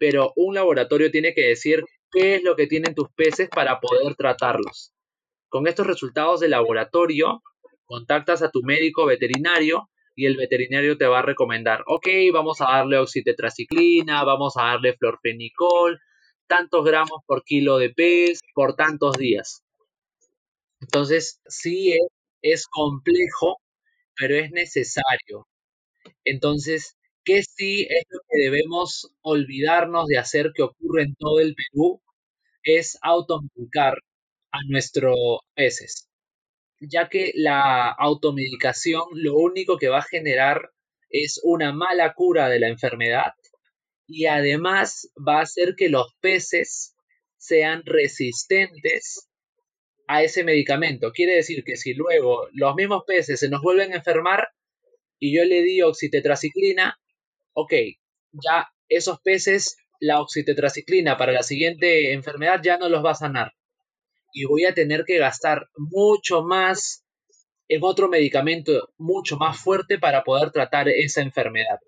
[0.00, 4.14] pero un laboratorio tiene que decir qué es lo que tienen tus peces para poder
[4.14, 4.94] tratarlos.
[5.50, 7.42] Con estos resultados de laboratorio,
[7.84, 12.66] contactas a tu médico veterinario y el veterinario te va a recomendar, ok, vamos a
[12.66, 15.98] darle oxitetraciclina, vamos a darle florfenicol,
[16.46, 19.64] tantos gramos por kilo de pez por tantos días.
[20.82, 22.06] Entonces, sí es,
[22.42, 23.62] es complejo,
[24.14, 25.48] pero es necesario.
[26.24, 31.54] Entonces, que sí es lo que debemos olvidarnos de hacer que ocurre en todo el
[31.54, 32.02] Perú,
[32.62, 33.94] es automedicar
[34.52, 35.16] a nuestros
[35.54, 36.09] peces,
[36.80, 40.70] ya que la automedicación lo único que va a generar
[41.10, 43.34] es una mala cura de la enfermedad
[44.06, 46.96] y además va a hacer que los peces
[47.36, 49.28] sean resistentes
[50.06, 51.12] a ese medicamento.
[51.12, 54.48] Quiere decir que si luego los mismos peces se nos vuelven a enfermar
[55.18, 56.98] y yo le di oxitetraciclina,
[57.52, 57.72] ok,
[58.32, 63.52] ya esos peces, la oxitetraciclina para la siguiente enfermedad ya no los va a sanar.
[64.32, 67.04] Y voy a tener que gastar mucho más
[67.68, 71.78] en otro medicamento mucho más fuerte para poder tratar esa enfermedad.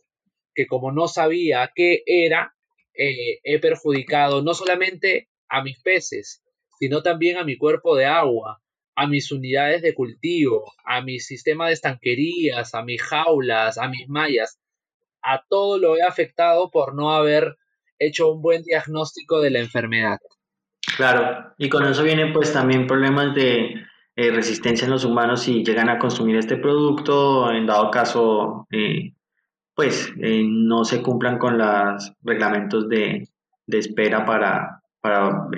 [0.54, 2.54] Que como no sabía qué era,
[2.94, 6.42] eh, he perjudicado no solamente a mis peces,
[6.78, 8.62] sino también a mi cuerpo de agua,
[8.94, 14.08] a mis unidades de cultivo, a mi sistema de estanquerías, a mis jaulas, a mis
[14.08, 14.58] mallas
[15.22, 17.56] a todo lo he afectado por no haber
[17.98, 20.18] hecho un buen diagnóstico de la enfermedad.
[20.96, 23.74] Claro, y con eso vienen pues también problemas de
[24.16, 29.14] eh, resistencia en los humanos si llegan a consumir este producto, en dado caso, eh,
[29.74, 33.28] pues eh, no se cumplan con los reglamentos de,
[33.68, 35.48] espera para, para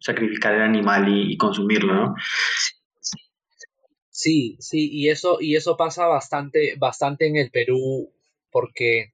[0.00, 2.14] sacrificar el animal y, y, consumirlo, ¿no?
[4.10, 8.12] Sí, sí, y eso, y eso pasa bastante, bastante en el Perú,
[8.52, 9.12] porque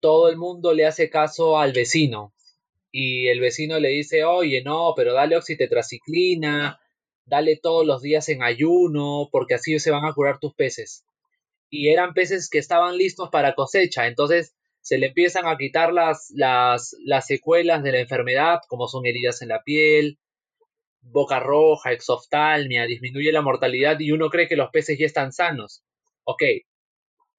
[0.00, 2.33] todo el mundo le hace caso al vecino
[2.96, 6.78] y el vecino le dice, oye, no, pero dale oxitetraciclina,
[7.24, 11.04] dale todos los días en ayuno, porque así se van a curar tus peces.
[11.68, 16.30] Y eran peces que estaban listos para cosecha, entonces se le empiezan a quitar las,
[16.36, 20.20] las, las secuelas de la enfermedad, como son heridas en la piel,
[21.00, 25.82] boca roja, exoftalmia, disminuye la mortalidad y uno cree que los peces ya están sanos.
[26.22, 26.44] Ok,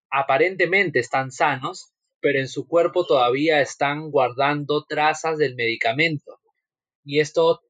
[0.10, 6.40] aparentemente están sanos, pero en su cuerpo todavía están guardando trazas del medicamento.
[7.04, 7.62] y esto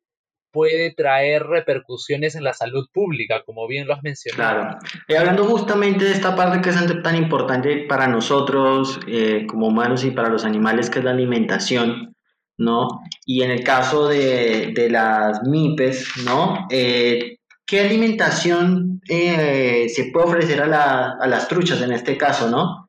[0.56, 4.62] puede traer repercusiones en la salud pública, como bien lo has mencionado.
[4.62, 4.80] Claro.
[5.10, 10.06] Y hablando justamente de esta parte que es tan importante para nosotros eh, como humanos
[10.06, 12.16] y para los animales, que es la alimentación,
[12.58, 12.88] ¿no?
[13.26, 16.68] Y en el caso de, de las MIPES, ¿no?
[16.70, 22.50] Eh, ¿Qué alimentación eh, se puede ofrecer a, la, a las truchas en este caso,
[22.50, 22.85] no?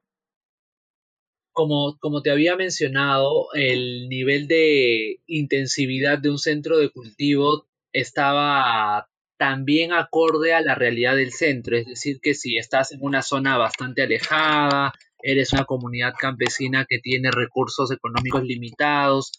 [1.56, 9.08] Como, como te había mencionado, el nivel de intensividad de un centro de cultivo estaba
[9.38, 13.56] también acorde a la realidad del centro, es decir, que si estás en una zona
[13.56, 14.92] bastante alejada,
[15.22, 19.32] eres una comunidad campesina que tiene recursos económicos limitados,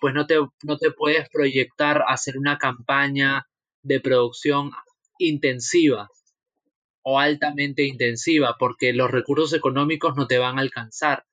[0.00, 3.48] pues no te, no te puedes proyectar a hacer una campaña
[3.82, 4.70] de producción
[5.18, 6.08] intensiva
[7.02, 11.24] o altamente intensiva, porque los recursos económicos no te van a alcanzar.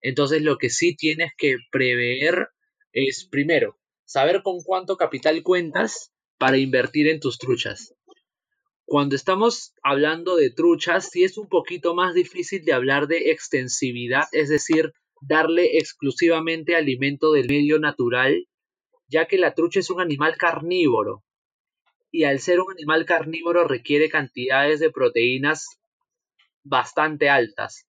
[0.00, 2.48] Entonces lo que sí tienes que prever
[2.92, 7.94] es, primero, saber con cuánto capital cuentas para invertir en tus truchas.
[8.84, 14.24] Cuando estamos hablando de truchas, sí es un poquito más difícil de hablar de extensividad,
[14.30, 18.46] es decir, darle exclusivamente alimento del medio natural,
[19.08, 21.24] ya que la trucha es un animal carnívoro.
[22.12, 25.66] Y al ser un animal carnívoro requiere cantidades de proteínas
[26.62, 27.88] bastante altas.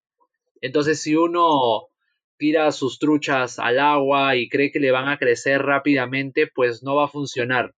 [0.61, 1.89] Entonces, si uno
[2.38, 6.95] tira sus truchas al agua y cree que le van a crecer rápidamente, pues no
[6.95, 7.73] va a funcionar.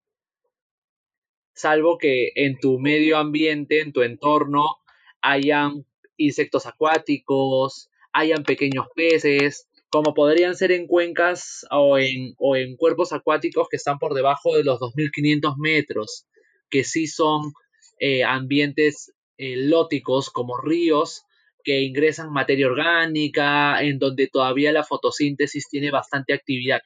[1.54, 4.76] Salvo que en tu medio ambiente, en tu entorno,
[5.20, 5.84] hayan
[6.16, 13.12] insectos acuáticos, hayan pequeños peces, como podrían ser en cuencas o en, o en cuerpos
[13.12, 16.26] acuáticos que están por debajo de los 2.500 metros,
[16.70, 17.52] que sí son
[17.98, 21.24] eh, ambientes eh, lóticos como ríos
[21.70, 26.80] que ingresan materia orgánica, en donde todavía la fotosíntesis tiene bastante actividad.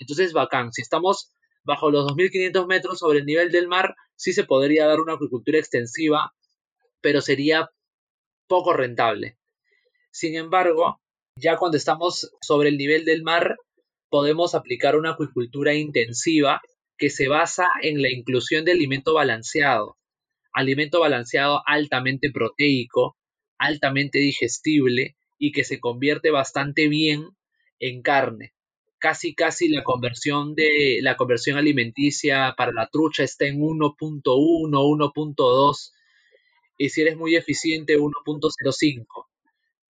[0.00, 0.72] Entonces, bacán.
[0.72, 1.30] Si estamos
[1.62, 5.60] bajo los 2.500 metros sobre el nivel del mar, sí se podría dar una agricultura
[5.60, 6.34] extensiva,
[7.00, 7.70] pero sería
[8.48, 9.38] poco rentable.
[10.10, 11.00] Sin embargo,
[11.36, 13.56] ya cuando estamos sobre el nivel del mar,
[14.10, 16.60] podemos aplicar una acuicultura intensiva
[16.98, 19.96] que se basa en la inclusión de alimento balanceado,
[20.52, 23.16] alimento balanceado altamente proteico,
[23.64, 27.30] altamente digestible y que se convierte bastante bien
[27.78, 28.54] en carne.
[28.98, 35.92] Casi casi la conversión de la conversión alimenticia para la trucha está en 1.1, 1.2
[36.78, 39.26] y si eres muy eficiente 1.05.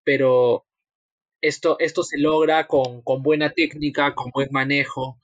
[0.03, 0.66] Pero
[1.41, 5.18] esto, esto se logra con, con buena técnica, con buen manejo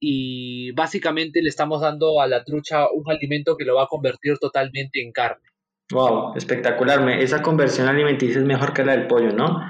[0.00, 4.38] y básicamente le estamos dando a la trucha un alimento que lo va a convertir
[4.38, 5.49] totalmente en carne.
[5.90, 7.08] Wow, espectacular.
[7.20, 9.60] Esa conversión alimenticia es mejor que la del pollo, ¿no?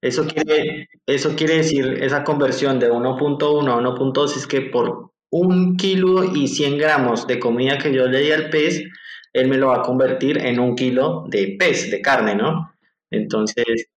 [0.00, 5.76] Eso quiere, eso quiere decir, esa conversión de 1.1 a 1.2 es que por un
[5.76, 8.84] kilo y 100 gramos de comida que yo le di al pez,
[9.32, 12.72] él me lo va a convertir en un kilo de pez, de carne, ¿no?
[13.10, 13.88] Entonces,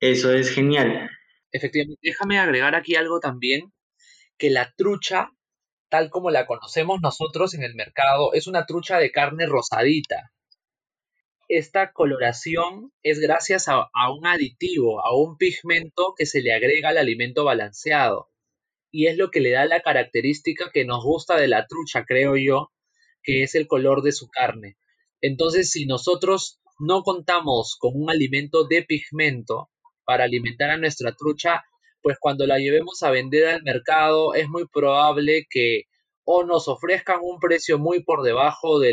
[0.00, 1.10] eso es genial.
[1.52, 3.72] Efectivamente, déjame agregar aquí algo también,
[4.36, 5.30] que la trucha,
[5.88, 10.32] tal como la conocemos nosotros en el mercado, es una trucha de carne rosadita
[11.50, 16.98] esta coloración es gracias a, un aditivo, a un pigmento que se le agrega al
[16.98, 18.30] alimento balanceado.
[18.92, 22.36] Y es lo que le da la característica que nos gusta de la trucha, creo
[22.36, 22.70] yo,
[23.22, 24.76] que es el color de su carne.
[25.20, 29.70] Entonces, si nosotros no contamos con un alimento de pigmento
[30.04, 31.64] para alimentar a nuestra trucha,
[32.00, 35.84] pues cuando la llevemos a vender al mercado es muy probable que
[36.24, 38.92] o nos ofrezcan un precio muy por debajo de,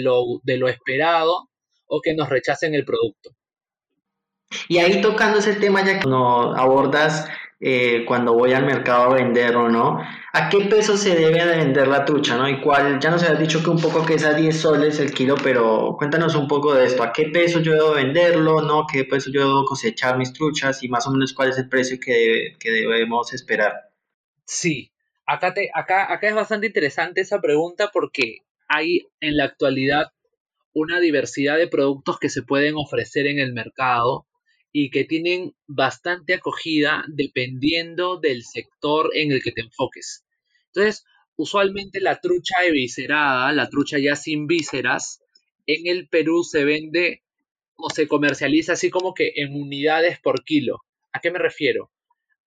[0.00, 1.48] lo, esperado
[1.94, 3.30] o que nos rechacen el producto.
[4.68, 7.28] Y ahí tocando ese tema ya que no abordas
[7.60, 9.98] eh, cuando voy al mercado a vender o no,
[10.32, 12.36] ¿a qué peso se debe de vender la trucha?
[12.36, 12.48] ¿no?
[12.48, 15.12] Y cuál, ya nos has dicho que un poco que es a 10 soles el
[15.12, 18.60] kilo, pero cuéntanos un poco de esto, ¿a qué peso yo debo venderlo?
[18.60, 18.86] ¿no?
[18.90, 20.82] ¿Qué peso yo debo cosechar mis truchas?
[20.82, 23.90] Y más o menos cuál es el precio que, que debemos esperar.
[24.44, 24.92] Sí,
[25.26, 30.12] acá, te, acá, acá es bastante interesante esa pregunta porque hay en la actualidad
[30.74, 34.26] una diversidad de productos que se pueden ofrecer en el mercado
[34.72, 40.24] y que tienen bastante acogida dependiendo del sector en el que te enfoques.
[40.66, 41.04] Entonces,
[41.36, 45.20] usualmente la trucha eviscerada, la trucha ya sin vísceras,
[45.66, 47.22] en el Perú se vende
[47.76, 50.80] o se comercializa así como que en unidades por kilo.
[51.12, 51.92] ¿A qué me refiero?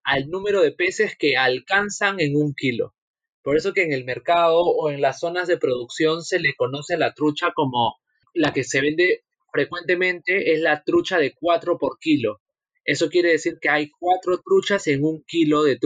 [0.03, 2.93] Al número de peces que alcanzan en un kilo.
[3.41, 6.95] Por eso que en el mercado o en las zonas de producción se le conoce
[6.95, 7.95] a la trucha como
[8.37, 12.41] la que se vende frecuentemente es la trucha de 4 por kilo.
[12.87, 15.77] Eso quiere decir que hay cuatro truchas en un kilo de,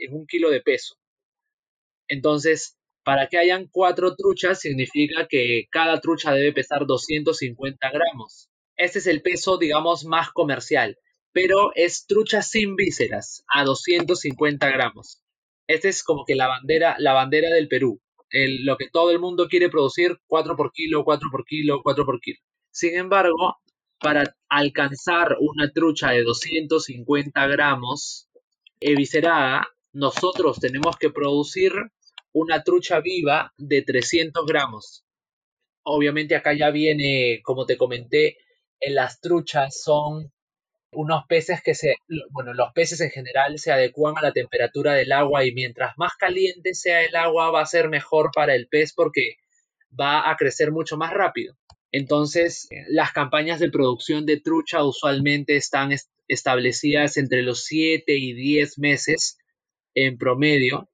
[0.00, 0.96] en un kilo de peso.
[2.08, 8.48] Entonces, para que hayan cuatro truchas significa que cada trucha debe pesar 250 gramos.
[8.76, 10.96] Este es el peso, digamos, más comercial,
[11.32, 15.22] pero es trucha sin vísceras, a 250 gramos.
[15.66, 18.00] Esta es como que la bandera, la bandera del Perú.
[18.32, 22.20] Lo que todo el mundo quiere producir, 4 por kilo, 4 por kilo, 4 por
[22.20, 22.38] kilo.
[22.70, 23.56] Sin embargo,
[23.98, 28.28] para alcanzar una trucha de 250 gramos
[28.80, 31.72] eviscerada, nosotros tenemos que producir
[32.32, 35.04] una trucha viva de 300 gramos.
[35.84, 38.38] Obviamente acá ya viene, como te comenté,
[38.80, 40.32] en las truchas son
[40.92, 41.96] unos peces que se,
[42.30, 46.12] bueno, los peces en general se adecuan a la temperatura del agua y mientras más
[46.18, 49.36] caliente sea el agua va a ser mejor para el pez porque
[49.98, 51.56] va a crecer mucho más rápido.
[51.90, 55.90] Entonces, las campañas de producción de trucha usualmente están
[56.28, 59.38] establecidas entre los 7 y 10 meses
[59.94, 60.88] en promedio.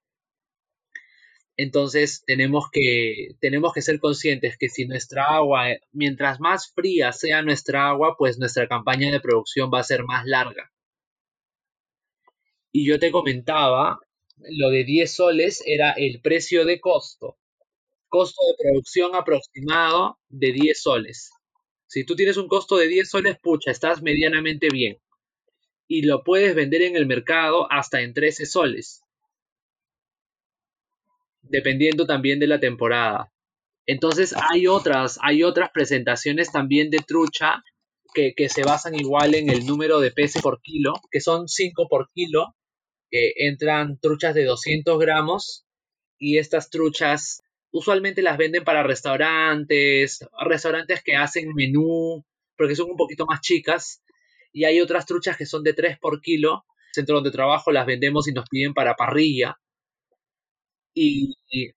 [1.59, 7.43] Entonces, tenemos que, tenemos que ser conscientes que si nuestra agua, mientras más fría sea
[7.43, 10.73] nuestra agua, pues nuestra campaña de producción va a ser más larga.
[12.73, 13.99] Y yo te comentaba,
[14.39, 17.37] lo de 10 soles era el precio de costo
[18.09, 21.31] costo de producción aproximado de 10 soles.
[21.87, 24.99] Si tú tienes un costo de 10 soles, pucha, estás medianamente bien.
[25.87, 29.03] Y lo puedes vender en el mercado hasta en 13 soles.
[31.43, 33.33] Dependiendo también de la temporada.
[33.87, 37.63] Entonces hay otras, hay otras presentaciones también de trucha
[38.15, 41.89] que, que, se basan igual en el número de peces por kilo, que son 5
[41.89, 42.55] por kilo,
[43.11, 45.65] que entran truchas de 200 gramos
[46.19, 52.25] y estas truchas usualmente las venden para restaurantes, restaurantes que hacen menú,
[52.57, 54.03] porque son un poquito más chicas.
[54.53, 56.65] Y hay otras truchas que son de 3 por kilo.
[56.93, 59.59] Centro donde trabajo las vendemos y nos piden para parrilla.
[60.95, 61.37] Y,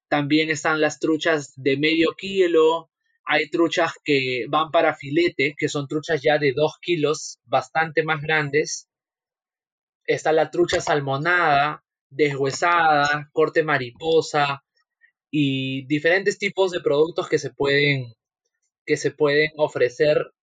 [0.09, 2.89] también están las truchas de medio kilo.
[3.25, 8.21] Hay truchas que van para filete, que son truchas ya de 2 kilos, bastante más
[8.21, 8.87] grandes.
[10.05, 14.63] Está la trucha salmonada, deshuesada, corte mariposa,
[15.31, 18.13] y diferentes tipos de productos que se pueden,
[18.85, 20.33] que se pueden ofrecer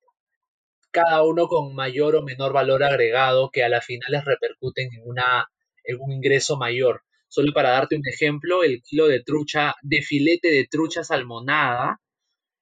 [0.90, 5.02] cada uno con mayor o menor valor agregado que a la final les repercuten en,
[5.04, 5.46] una,
[5.84, 7.02] en un ingreso mayor.
[7.28, 12.00] Solo para darte un ejemplo, el kilo de trucha, de filete de trucha salmonada,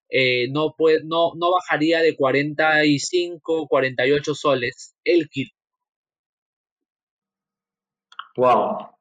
[0.09, 5.51] eh, no, puede, no, no bajaría de 45, 48 soles el kilo.
[8.37, 8.97] Wow,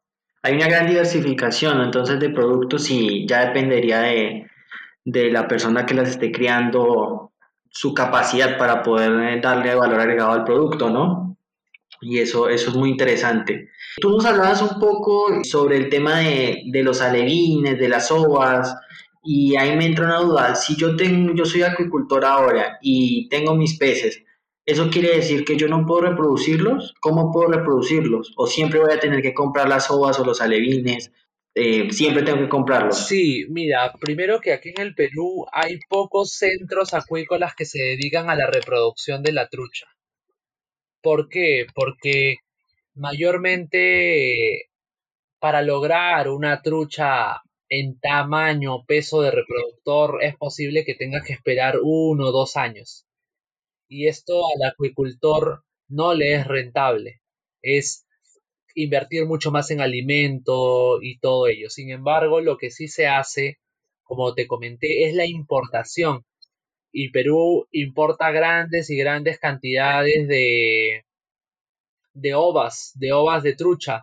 [0.45, 4.47] hay una gran diversificación entonces de productos y ya dependería de,
[5.31, 7.31] la persona que las esté criando
[7.69, 11.24] su capacidad para poder eh, darle valor agregado al producto, ¿no?
[12.07, 13.69] Y eso, eso es muy interesante.
[13.99, 18.75] Tú nos hablabas un poco sobre el tema de, de los alevines, de las ovas,
[19.23, 20.55] y ahí me entra una duda.
[20.55, 24.21] Si yo, tengo, yo soy acuicultor ahora y tengo mis peces,
[24.67, 26.95] ¿Eso quiere decir que yo no puedo reproducirlos?
[26.99, 28.33] ¿Cómo puedo reproducirlos?
[28.35, 31.11] ¿O siempre voy a tener que comprar las ovas o los alevines?
[31.53, 33.07] Eh, siempre tengo que comprarlos.
[33.07, 38.31] Sí, mira, primero que aquí en el Perú hay pocos centros acuícolas que se dedican
[38.31, 39.85] a la reproducción de la trucha.
[41.05, 41.67] ¿Por qué?
[41.75, 42.37] Porque
[42.95, 44.69] mayormente
[45.39, 51.75] para lograr una trucha en tamaño, peso de reproductor, es posible que tengas que esperar
[51.83, 53.05] uno o dos años
[53.87, 57.21] y esto al acuicultor no le es rentable.
[57.61, 58.05] Es
[58.75, 61.69] invertir mucho más en alimento y todo ello.
[61.69, 63.59] Sin embargo, lo que sí se hace,
[64.03, 66.25] como te comenté, es la importación.
[66.97, 71.03] Y Perú importa grandes y grandes cantidades de,
[72.13, 74.01] de ovas, de ovas de trucha.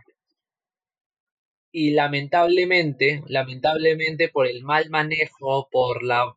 [1.73, 6.37] Y lamentablemente, lamentablemente por el mal manejo, por la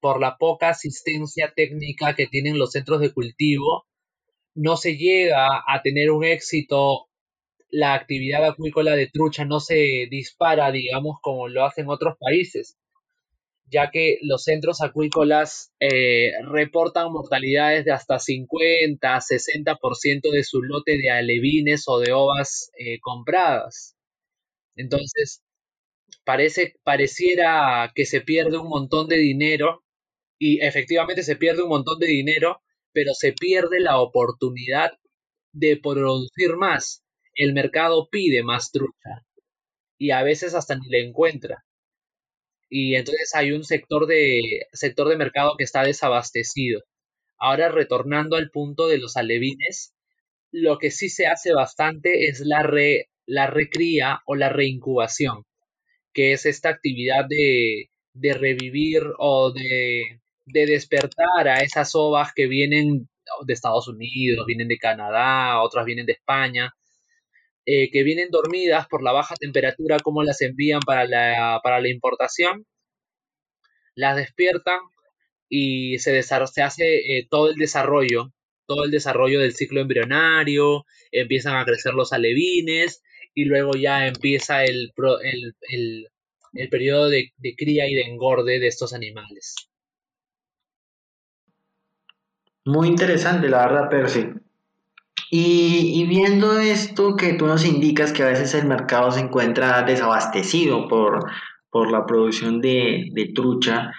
[0.00, 3.86] por la poca asistencia técnica que tienen los centros de cultivo,
[4.56, 7.06] no se llega a tener un éxito,
[7.70, 12.76] la actividad acuícola de trucha no se dispara, digamos, como lo hacen otros países,
[13.66, 20.98] ya que los centros acuícolas eh, reportan mortalidades de hasta 50, 60% de su lote
[20.98, 23.96] de alevines o de ovas eh, compradas.
[24.76, 25.42] Entonces,
[26.24, 29.84] parece, pareciera que se pierde un montón de dinero
[30.38, 34.92] y efectivamente se pierde un montón de dinero, pero se pierde la oportunidad
[35.52, 37.04] de producir más.
[37.34, 39.24] El mercado pide más trucha
[39.98, 41.64] y a veces hasta ni le encuentra.
[42.72, 46.82] Y entonces hay un sector de, sector de mercado que está desabastecido.
[47.38, 49.94] Ahora retornando al punto de los alevines,
[50.52, 55.44] lo que sí se hace bastante es la, re, la recría o la reincubación.
[56.12, 62.46] que es esta actividad de, de revivir o de, de despertar a esas ovas que
[62.48, 63.08] vienen
[63.46, 66.74] de Estados Unidos, vienen de Canadá, otras vienen de España,
[67.64, 71.88] eh, que vienen dormidas por la baja temperatura, como las envían para la, para la
[71.88, 72.66] importación,
[73.94, 74.80] las despiertan
[75.48, 78.32] y se, se hace eh, todo el desarrollo,
[78.66, 83.02] todo el desarrollo del ciclo embrionario, empiezan a crecer los alevines
[83.34, 84.92] y luego ya empieza el,
[85.22, 86.08] el,
[86.54, 89.54] el, periodo de, de cría y de engorde de estos animales.
[92.64, 94.32] Muy interesante, la verdad, Percy.
[95.34, 100.88] Y, viendo esto que tú nos indicas que a veces el mercado se encuentra desabastecido
[100.88, 101.24] por,
[101.70, 103.92] por la producción de, trucha,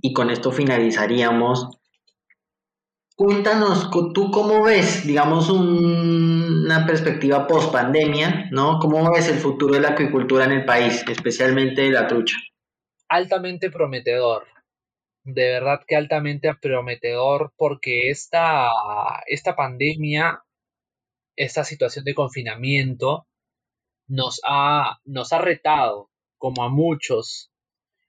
[0.00, 1.68] y con esto finalizaríamos.
[3.14, 8.78] Cuéntanos, tú cómo ves, digamos, una perspectiva post pandemia, ¿no?
[8.78, 12.38] ¿Cómo ves el futuro de la acuicultura en el país, especialmente de la trucha?
[13.06, 14.46] Altamente prometedor
[15.24, 18.70] de verdad que altamente prometedor porque esta,
[19.26, 20.42] esta pandemia,
[21.40, 23.26] esta situación de confinamiento
[24.06, 27.50] nos ha, nos ha retado, como a muchos,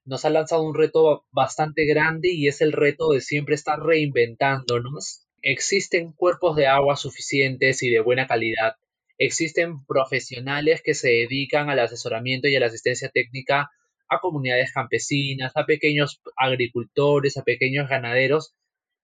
[0.04, 5.28] nos ha lanzado un reto bastante grande y es el reto de siempre estar reinventándonos.
[5.42, 8.76] Existen cuerpos de agua suficientes y de buena calidad.
[9.18, 13.70] Existen profesionales que se dedican al asesoramiento y a la asistencia técnica
[14.10, 18.56] a comunidades campesinas, a pequeños agricultores, a pequeños ganaderos,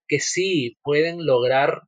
[0.06, 1.84] que sí pueden lograr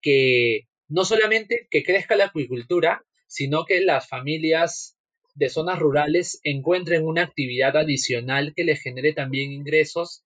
[0.00, 4.96] que no solamente que crezca la acuicultura, sino que las familias
[5.34, 10.24] de zonas rurales encuentren una actividad adicional que les genere también ingresos,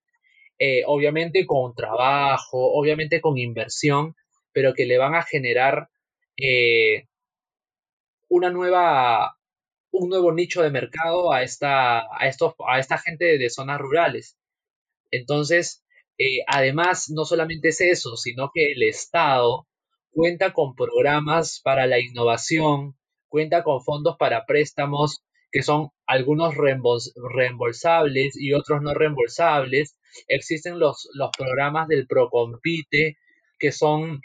[0.59, 4.15] eh, obviamente con trabajo, obviamente con inversión,
[4.53, 5.89] pero que le van a generar
[6.37, 7.07] eh,
[8.29, 9.39] una nueva
[9.91, 14.37] un nuevo nicho de mercado a esta, a estos, a esta gente de zonas rurales.
[15.11, 15.83] Entonces,
[16.19, 19.68] eh, además, no solamente es eso, sino que el Estado
[20.19, 22.97] cuenta con programas para la innovación,
[23.29, 29.97] cuenta con fondos para préstamos que son algunos reembolsables y otros no reembolsables.
[30.27, 33.17] Existen los, los programas del Procompite,
[33.61, 34.21] que son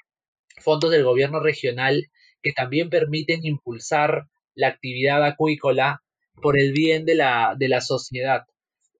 [0.57, 2.09] fondos del gobierno regional
[2.41, 4.25] que también permiten impulsar
[4.55, 6.01] la actividad acuícola
[6.41, 8.45] por el bien de la, de la sociedad.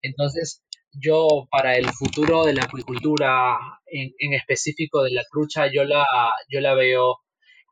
[0.03, 3.57] Entonces, yo para el futuro de la acuicultura,
[3.93, 6.05] en, específico de la trucha, yo la,
[6.49, 7.19] yo la veo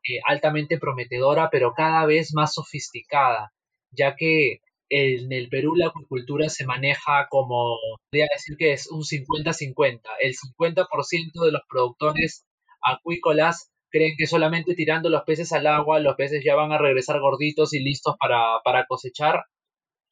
[0.08, 3.52] eh, altamente prometedora, pero cada vez más sofisticada,
[3.90, 7.78] ya que en el Perú la acuicultura se maneja como,
[8.10, 10.00] podría decir que es un 50-50.
[10.20, 12.44] El 50% de los productores
[12.82, 17.20] acuícolas creen que solamente tirando los peces al agua los peces ya van a regresar
[17.20, 19.44] gorditos y listos para, cosechar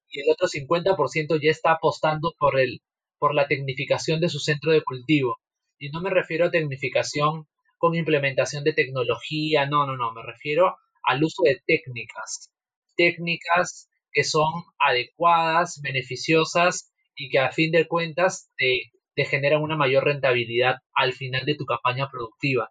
[0.09, 2.81] y el otro 50% ya está apostando por, el,
[3.19, 5.39] por la tecnificación de su centro de cultivo.
[5.81, 10.77] Y no me refiero a tecnificación con implementación de tecnología, no, no, no, me refiero
[11.03, 12.53] al uso de técnicas,
[12.95, 19.77] técnicas que son adecuadas, beneficiosas y que a fin de cuentas te, te generan una
[19.77, 22.71] mayor rentabilidad al final de tu campaña productiva.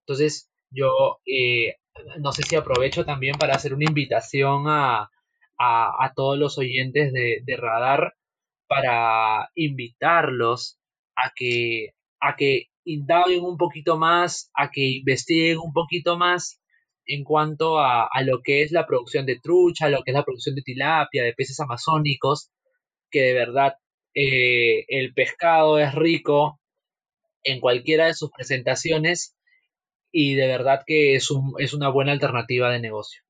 [0.00, 1.76] Entonces, yo eh,
[2.18, 5.10] no sé si aprovecho también para hacer una invitación a,
[5.58, 8.14] a, todos los oyentes de, de, Radar
[8.66, 10.78] para invitarlos
[11.16, 11.94] a que,
[12.24, 16.60] a que indaguen un poquito más, a que investiguen un poquito más
[17.06, 20.54] en cuanto a, lo que es la producción de trucha, lo que es la producción
[20.54, 22.50] de tilapia, de peces amazónicos,
[23.10, 23.74] que de verdad
[24.14, 26.60] eh, el pescado es rico
[27.42, 29.36] en cualquiera de sus presentaciones
[30.10, 33.23] y de verdad que es, un, es una buena alternativa de negocio.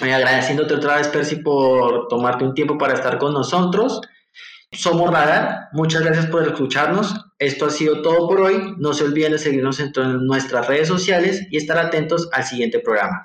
[0.00, 4.00] Agradeciéndote otra vez, Percy, por tomarte un tiempo para estar con nosotros.
[4.70, 7.14] Somos Radar, muchas gracias por escucharnos.
[7.38, 8.74] Esto ha sido todo por hoy.
[8.78, 9.92] No se olviden de seguirnos en
[10.26, 13.22] nuestras redes sociales y estar atentos al siguiente programa.